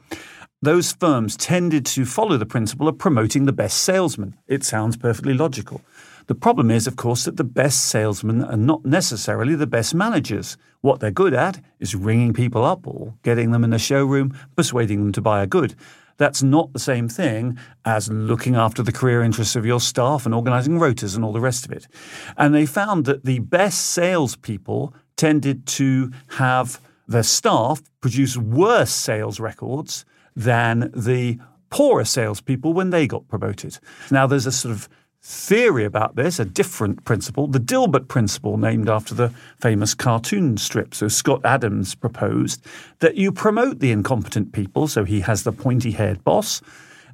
Those 0.62 0.92
firms 0.92 1.36
tended 1.36 1.84
to 1.84 2.06
follow 2.06 2.38
the 2.38 2.46
principle 2.46 2.88
of 2.88 2.96
promoting 2.96 3.44
the 3.44 3.52
best 3.52 3.82
salesman. 3.82 4.36
It 4.48 4.64
sounds 4.64 4.96
perfectly 4.96 5.34
logical. 5.34 5.82
The 6.28 6.34
problem 6.34 6.70
is, 6.70 6.86
of 6.86 6.96
course, 6.96 7.26
that 7.26 7.36
the 7.36 7.44
best 7.44 7.84
salesmen 7.88 8.42
are 8.42 8.56
not 8.56 8.86
necessarily 8.86 9.54
the 9.54 9.66
best 9.66 9.94
managers. 9.94 10.56
What 10.80 11.00
they're 11.00 11.10
good 11.10 11.34
at 11.34 11.62
is 11.78 11.94
ringing 11.94 12.32
people 12.32 12.64
up 12.64 12.86
or 12.86 13.12
getting 13.22 13.50
them 13.50 13.64
in 13.64 13.74
a 13.74 13.78
showroom, 13.78 14.34
persuading 14.56 15.00
them 15.00 15.12
to 15.12 15.20
buy 15.20 15.42
a 15.42 15.46
good. 15.46 15.74
That's 16.20 16.42
not 16.42 16.74
the 16.74 16.78
same 16.78 17.08
thing 17.08 17.58
as 17.86 18.10
looking 18.10 18.54
after 18.54 18.82
the 18.82 18.92
career 18.92 19.22
interests 19.22 19.56
of 19.56 19.64
your 19.64 19.80
staff 19.80 20.26
and 20.26 20.34
organizing 20.34 20.74
rotas 20.74 21.16
and 21.16 21.24
all 21.24 21.32
the 21.32 21.40
rest 21.40 21.64
of 21.64 21.72
it. 21.72 21.88
And 22.36 22.54
they 22.54 22.66
found 22.66 23.06
that 23.06 23.24
the 23.24 23.38
best 23.38 23.80
salespeople 23.86 24.92
tended 25.16 25.66
to 25.66 26.12
have 26.36 26.78
their 27.08 27.22
staff 27.22 27.80
produce 28.02 28.36
worse 28.36 28.90
sales 28.90 29.40
records 29.40 30.04
than 30.36 30.92
the 30.94 31.38
poorer 31.70 32.04
salespeople 32.04 32.74
when 32.74 32.90
they 32.90 33.06
got 33.06 33.26
promoted. 33.26 33.78
Now, 34.10 34.26
there's 34.26 34.46
a 34.46 34.52
sort 34.52 34.74
of 34.74 34.90
theory 35.22 35.84
about 35.84 36.16
this, 36.16 36.38
a 36.38 36.44
different 36.44 37.04
principle, 37.04 37.46
the 37.46 37.60
Dilbert 37.60 38.08
principle, 38.08 38.56
named 38.56 38.88
after 38.88 39.14
the 39.14 39.32
famous 39.60 39.94
cartoon 39.94 40.56
strip. 40.56 40.94
So 40.94 41.08
Scott 41.08 41.44
Adams 41.44 41.94
proposed 41.94 42.64
that 43.00 43.16
you 43.16 43.30
promote 43.30 43.80
the 43.80 43.92
incompetent 43.92 44.52
people, 44.52 44.88
so 44.88 45.04
he 45.04 45.20
has 45.20 45.42
the 45.42 45.52
pointy 45.52 45.92
haired 45.92 46.24
boss, 46.24 46.62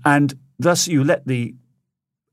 And 0.04 0.38
thus 0.58 0.86
you 0.86 1.02
let 1.02 1.26
the 1.26 1.54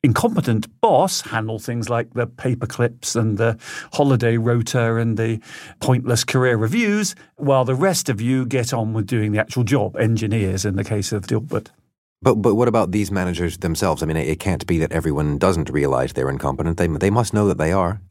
incompetent 0.03 0.67
boss 0.81 1.21
handle 1.21 1.57
things 1.57 1.89
like 1.89 2.13
the 2.13 2.27
paper 2.27 2.67
clips 2.67 3.15
and 3.15 3.37
the 3.37 3.57
holiday 3.93 4.37
rota 4.37 4.97
and 4.97 5.17
the 5.17 5.39
pointless 5.79 6.23
career 6.23 6.57
reviews, 6.57 7.15
while 7.37 7.65
the 7.65 7.73
rest 7.73 8.09
of 8.09 8.21
you 8.21 8.45
get 8.45 8.73
on 8.73 8.93
with 8.93 9.07
doing 9.07 9.31
the 9.31 9.39
actual 9.39 9.63
job, 9.63 9.95
engineers 9.95 10.65
in 10.65 10.75
the 10.75 10.83
case 10.83 11.11
of 11.11 11.25
Dilbert. 11.25 11.69
But 12.23 12.35
but 12.35 12.55
what 12.55 12.67
about 12.67 12.91
these 12.91 13.11
managers 13.11 13.57
themselves? 13.57 14.01
I 14.01 14.05
mean, 14.05 14.17
it, 14.17 14.27
it 14.27 14.39
can't 14.39 14.65
be 14.65 14.77
that 14.79 14.91
everyone 14.91 15.37
doesn't 15.37 15.69
realize 15.69 16.13
they're 16.13 16.29
incompetent. 16.29 16.77
They 16.77 16.87
they 16.87 17.09
must 17.09 17.33
know 17.33 17.47
that 17.47 17.57
they 17.57 17.71
are. 17.71 18.01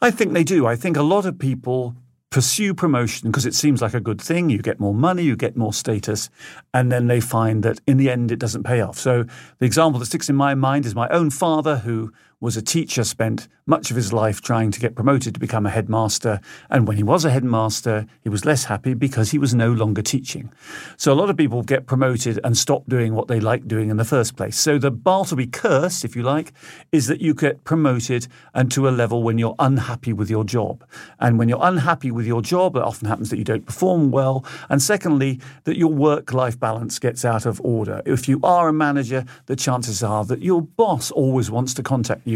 I 0.00 0.10
think 0.10 0.32
they 0.32 0.44
do. 0.44 0.66
I 0.66 0.76
think 0.76 0.96
a 0.96 1.02
lot 1.02 1.26
of 1.26 1.38
people 1.38 1.94
pursue 2.30 2.72
promotion 2.72 3.28
because 3.28 3.44
it 3.44 3.54
seems 3.54 3.82
like 3.82 3.92
a 3.92 4.00
good 4.00 4.20
thing. 4.20 4.50
You 4.50 4.58
get 4.58 4.78
more 4.78 4.94
money, 4.94 5.24
you 5.24 5.36
get 5.36 5.56
more 5.56 5.72
status, 5.72 6.30
and 6.72 6.90
then 6.92 7.08
they 7.08 7.20
find 7.20 7.64
that 7.64 7.80
in 7.86 7.96
the 7.96 8.08
end 8.08 8.30
it 8.30 8.38
doesn't 8.38 8.62
pay 8.62 8.80
off. 8.80 8.98
So 8.98 9.24
the 9.58 9.66
example 9.66 9.98
that 9.98 10.06
sticks 10.06 10.28
in 10.28 10.36
my 10.36 10.54
mind 10.54 10.86
is 10.86 10.94
my 10.94 11.08
own 11.08 11.30
father 11.30 11.78
who 11.78 12.12
was 12.40 12.56
a 12.56 12.62
teacher, 12.62 13.04
spent 13.04 13.48
much 13.66 13.90
of 13.90 13.96
his 13.96 14.12
life 14.12 14.40
trying 14.40 14.70
to 14.70 14.80
get 14.80 14.94
promoted 14.94 15.34
to 15.34 15.40
become 15.40 15.66
a 15.66 15.70
headmaster. 15.70 16.40
And 16.70 16.88
when 16.88 16.96
he 16.96 17.02
was 17.02 17.24
a 17.24 17.30
headmaster, 17.30 18.06
he 18.22 18.28
was 18.28 18.44
less 18.44 18.64
happy 18.64 18.94
because 18.94 19.30
he 19.30 19.38
was 19.38 19.54
no 19.54 19.70
longer 19.70 20.02
teaching. 20.02 20.50
So 20.96 21.12
a 21.12 21.14
lot 21.14 21.30
of 21.30 21.36
people 21.36 21.62
get 21.62 21.86
promoted 21.86 22.40
and 22.42 22.56
stop 22.56 22.84
doing 22.88 23.14
what 23.14 23.28
they 23.28 23.40
like 23.40 23.68
doing 23.68 23.90
in 23.90 23.98
the 23.98 24.04
first 24.04 24.36
place. 24.36 24.58
So 24.58 24.78
the 24.78 24.90
Bartleby 24.90 25.46
curse, 25.46 26.02
if 26.02 26.16
you 26.16 26.22
like, 26.22 26.52
is 26.90 27.06
that 27.08 27.20
you 27.20 27.34
get 27.34 27.62
promoted 27.64 28.26
and 28.54 28.72
to 28.72 28.88
a 28.88 28.90
level 28.90 29.22
when 29.22 29.38
you're 29.38 29.54
unhappy 29.58 30.14
with 30.14 30.30
your 30.30 30.44
job. 30.44 30.82
And 31.20 31.38
when 31.38 31.48
you're 31.48 31.62
unhappy 31.62 32.10
with 32.10 32.26
your 32.26 32.42
job, 32.42 32.74
it 32.74 32.82
often 32.82 33.06
happens 33.06 33.28
that 33.30 33.38
you 33.38 33.44
don't 33.44 33.66
perform 33.66 34.10
well. 34.10 34.44
And 34.70 34.82
secondly, 34.82 35.40
that 35.64 35.76
your 35.76 35.92
work 35.92 36.32
life 36.32 36.58
balance 36.58 36.98
gets 36.98 37.24
out 37.24 37.44
of 37.44 37.60
order. 37.62 38.00
If 38.06 38.28
you 38.28 38.40
are 38.42 38.68
a 38.68 38.72
manager, 38.72 39.26
the 39.46 39.56
chances 39.56 40.02
are 40.02 40.24
that 40.24 40.42
your 40.42 40.62
boss 40.62 41.10
always 41.10 41.50
wants 41.50 41.74
to 41.74 41.82
contact 41.82 42.26
you 42.26 42.29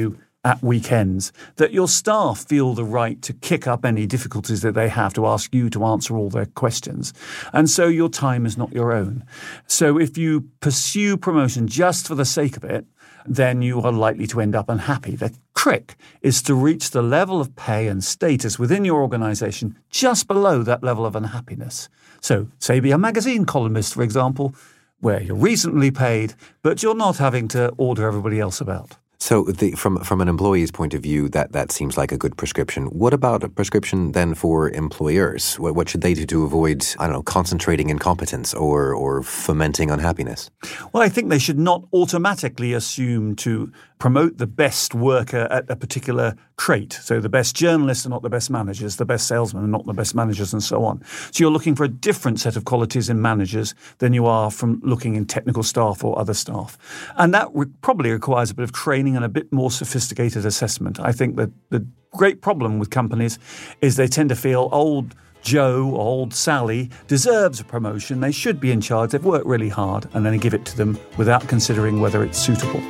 at 0.45 0.63
weekends, 0.63 1.33
that 1.57 1.73
your 1.73 1.89
staff 1.89 2.45
feel 2.47 2.75
the 2.75 2.85
right 2.85 3.21
to 3.23 3.33
kick 3.33 3.67
up 3.67 3.85
any 3.85 4.07
difficulties 4.07 4.61
that 4.61 4.75
they 4.75 4.89
have 4.89 5.15
to 5.15 5.27
ask 5.27 5.55
you 5.55 5.71
to 5.71 5.85
answer 5.85 6.17
all 6.17 6.29
their 6.29 6.47
questions. 6.47 7.15
And 7.53 7.69
so 7.69 7.87
your 7.89 8.11
time 8.11 8.45
is 8.45 8.59
not 8.59 8.73
your 8.73 8.93
own. 8.93 9.25
So 9.67 9.99
if 9.99 10.19
you 10.19 10.51
pursue 10.61 11.17
promotion 11.17 11.67
just 11.67 12.07
for 12.07 12.15
the 12.15 12.27
sake 12.27 12.57
of 12.57 12.65
it, 12.65 12.85
then 13.27 13.63
you 13.63 13.81
are 13.81 13.93
likely 13.93 14.27
to 14.27 14.41
end 14.41 14.55
up 14.55 14.69
unhappy. 14.69 15.17
The 15.17 15.35
trick 15.57 15.97
is 16.21 16.43
to 16.43 16.55
reach 16.55 16.91
the 16.91 17.03
level 17.03 17.41
of 17.41 17.57
pay 17.57 17.89
and 17.89 18.05
status 18.05 18.59
within 18.59 18.85
your 18.85 19.01
organization 19.01 19.79
just 19.89 20.29
below 20.29 20.63
that 20.63 20.85
level 20.85 21.07
of 21.07 21.17
unhappiness. 21.17 21.89
So, 22.21 22.49
say 22.59 22.81
be 22.81 22.91
a 22.91 22.99
magazine 22.99 23.47
columnist, 23.47 23.95
for 23.95 24.03
example, 24.03 24.55
where 25.01 25.23
you're 25.23 25.37
reasonably 25.37 25.91
paid, 25.91 26.35
but 26.63 26.83
you're 26.83 26.95
not 26.95 27.17
having 27.17 27.49
to 27.49 27.71
order 27.79 28.07
everybody 28.07 28.41
else 28.41 28.61
about. 28.61 28.97
So, 29.19 29.45
the, 29.45 29.73
from 29.73 29.99
from 30.05 30.21
an 30.21 30.29
employee's 30.29 30.71
point 30.71 30.95
of 30.95 31.03
view, 31.03 31.29
that, 31.31 31.53
that 31.53 31.73
seems 31.73 31.97
like 31.97 32.13
a 32.13 32.19
good 32.19 32.37
prescription. 32.37 32.87
What 32.87 33.15
about 33.15 33.43
a 33.43 33.49
prescription 33.49 34.13
then 34.13 34.35
for 34.35 34.71
employers? 34.71 35.55
What, 35.59 35.75
what 35.75 35.89
should 35.89 36.03
they 36.03 36.15
do 36.15 36.27
to 36.27 36.45
avoid, 36.45 36.87
I 36.99 37.07
don't 37.07 37.15
know, 37.15 37.23
concentrating 37.23 37.91
incompetence 37.91 38.53
or 38.55 38.93
or 38.95 39.23
fomenting 39.23 39.91
unhappiness? 39.91 40.51
Well, 40.93 41.03
I 41.03 41.09
think 41.09 41.31
they 41.31 41.39
should 41.39 41.59
not 41.59 41.85
automatically 41.93 42.73
assume 42.73 43.37
to 43.37 43.73
promote 44.05 44.37
the 44.37 44.47
best 44.47 44.95
worker 44.95 45.49
at 45.51 45.65
a 45.71 45.75
particular 45.75 46.35
trait. 46.59 46.93
So 46.93 47.21
the 47.21 47.31
best 47.31 47.57
journalists 47.57 48.05
are 48.05 48.11
not 48.11 48.21
the 48.21 48.29
best 48.29 48.51
managers, 48.51 48.97
the 48.97 49.07
best 49.07 49.27
salesmen 49.27 49.65
are 49.65 49.67
not 49.67 49.87
the 49.87 49.95
best 49.95 50.15
managers, 50.15 50.53
and 50.53 50.63
so 50.63 50.85
on. 50.85 51.03
So 51.33 51.43
you're 51.43 51.51
looking 51.51 51.75
for 51.75 51.85
a 51.85 51.89
different 51.89 52.39
set 52.39 52.55
of 52.55 52.67
qualities 52.67 53.09
in 53.09 53.23
managers 53.23 53.75
than 54.01 54.13
you 54.13 54.27
are 54.27 54.51
from 54.51 54.79
looking 54.85 55.15
in 55.15 55.25
technical 55.25 55.63
staff 55.63 56.05
or 56.05 56.19
other 56.19 56.35
staff. 56.35 56.77
And 57.17 57.33
that 57.33 57.49
re- 57.55 57.65
probably 57.81 58.11
requires 58.11 58.51
a 58.51 58.55
bit 58.55 58.65
of 58.65 58.73
training 58.73 59.17
and 59.17 59.25
a 59.25 59.29
bit 59.31 59.51
more 59.51 59.71
sophisticated 59.71 60.45
assessment. 60.45 61.01
I 61.01 61.13
think 61.13 61.37
that 61.37 61.51
the 61.71 61.87
great 62.13 62.43
problem 62.43 62.79
with 62.79 62.91
companies 62.91 63.39
is 63.81 63.97
they 63.97 64.07
tend 64.07 64.29
to 64.29 64.37
feel 64.37 64.69
old 64.71 65.15
Joe 65.41 65.89
or 65.89 66.01
old 66.01 66.35
Sally 66.35 66.91
deserves 67.07 67.59
a 67.59 67.65
promotion. 67.65 68.21
They 68.21 68.33
should 68.33 68.61
be 68.61 68.71
in 68.71 68.83
charge. 68.83 69.13
They've 69.13 69.25
worked 69.25 69.47
really 69.47 69.71
hard, 69.71 70.11
and 70.13 70.27
then 70.27 70.35
they 70.35 70.39
give 70.39 70.53
it 70.53 70.67
to 70.67 70.77
them 70.77 70.99
without 71.17 71.49
considering 71.49 72.03
whether 72.03 72.23
it's 72.23 72.39
suitable. 72.39 72.83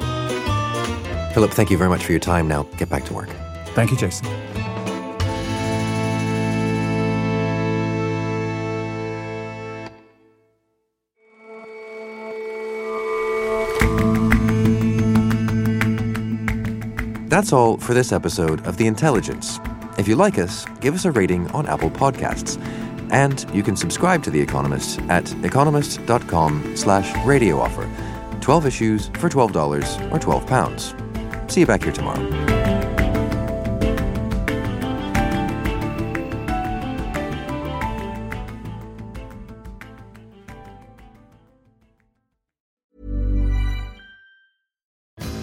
Philip, 1.35 1.51
thank 1.51 1.69
you 1.69 1.77
very 1.77 1.91
much 1.91 2.05
for 2.05 2.13
your 2.13 2.21
time. 2.21 2.47
Now 2.47 2.63
get 2.79 2.89
back 2.89 3.05
to 3.07 3.13
work. 3.13 3.29
Thank 3.75 3.91
you, 3.91 3.97
Jason. 3.97 4.29
That's 17.29 17.53
all 17.53 17.79
for 17.79 17.95
this 17.95 18.13
episode 18.13 18.65
of 18.65 18.77
The 18.77 18.87
Intelligence. 18.87 19.59
If 19.99 20.07
you 20.07 20.15
like 20.15 20.39
us, 20.39 20.65
give 20.81 20.95
us 20.95 21.05
a 21.05 21.11
rating 21.11 21.51
on 21.51 21.67
Apple 21.67 21.91
Podcasts. 21.91 22.61
And 23.11 23.45
you 23.53 23.65
can 23.65 23.75
subscribe 23.75 24.23
to 24.23 24.31
The 24.31 24.41
Economist 24.41 25.01
at 25.09 25.33
economist.com 25.45 26.77
slash 26.77 27.27
radio 27.27 27.59
offer. 27.59 27.91
12 28.41 28.67
issues 28.67 29.09
for 29.19 29.29
$12 29.29 30.13
or 30.13 30.19
£12. 30.21 31.04
See 31.49 31.61
you 31.61 31.67
back 31.67 31.83
here 31.85 31.93
tomorrow. 31.93 32.21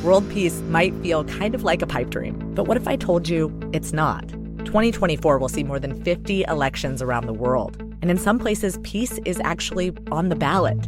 World 0.03 0.27
peace 0.31 0.59
might 0.61 0.93
feel 0.95 1.23
kind 1.23 1.53
of 1.53 1.63
like 1.63 1.83
a 1.83 1.87
pipe 1.87 2.09
dream, 2.09 2.53
but 2.55 2.67
what 2.67 2.75
if 2.75 2.87
I 2.87 2.95
told 2.95 3.29
you 3.29 3.57
it's 3.71 3.93
not? 3.93 4.27
2024 4.65 5.37
will 5.37 5.47
see 5.47 5.63
more 5.63 5.79
than 5.79 6.03
50 6.03 6.43
elections 6.43 7.01
around 7.01 7.27
the 7.27 7.33
world, 7.33 7.79
and 8.01 8.09
in 8.09 8.17
some 8.17 8.39
places, 8.39 8.79
peace 8.83 9.19
is 9.25 9.39
actually 9.43 9.93
on 10.11 10.29
the 10.29 10.35
ballot. 10.35 10.87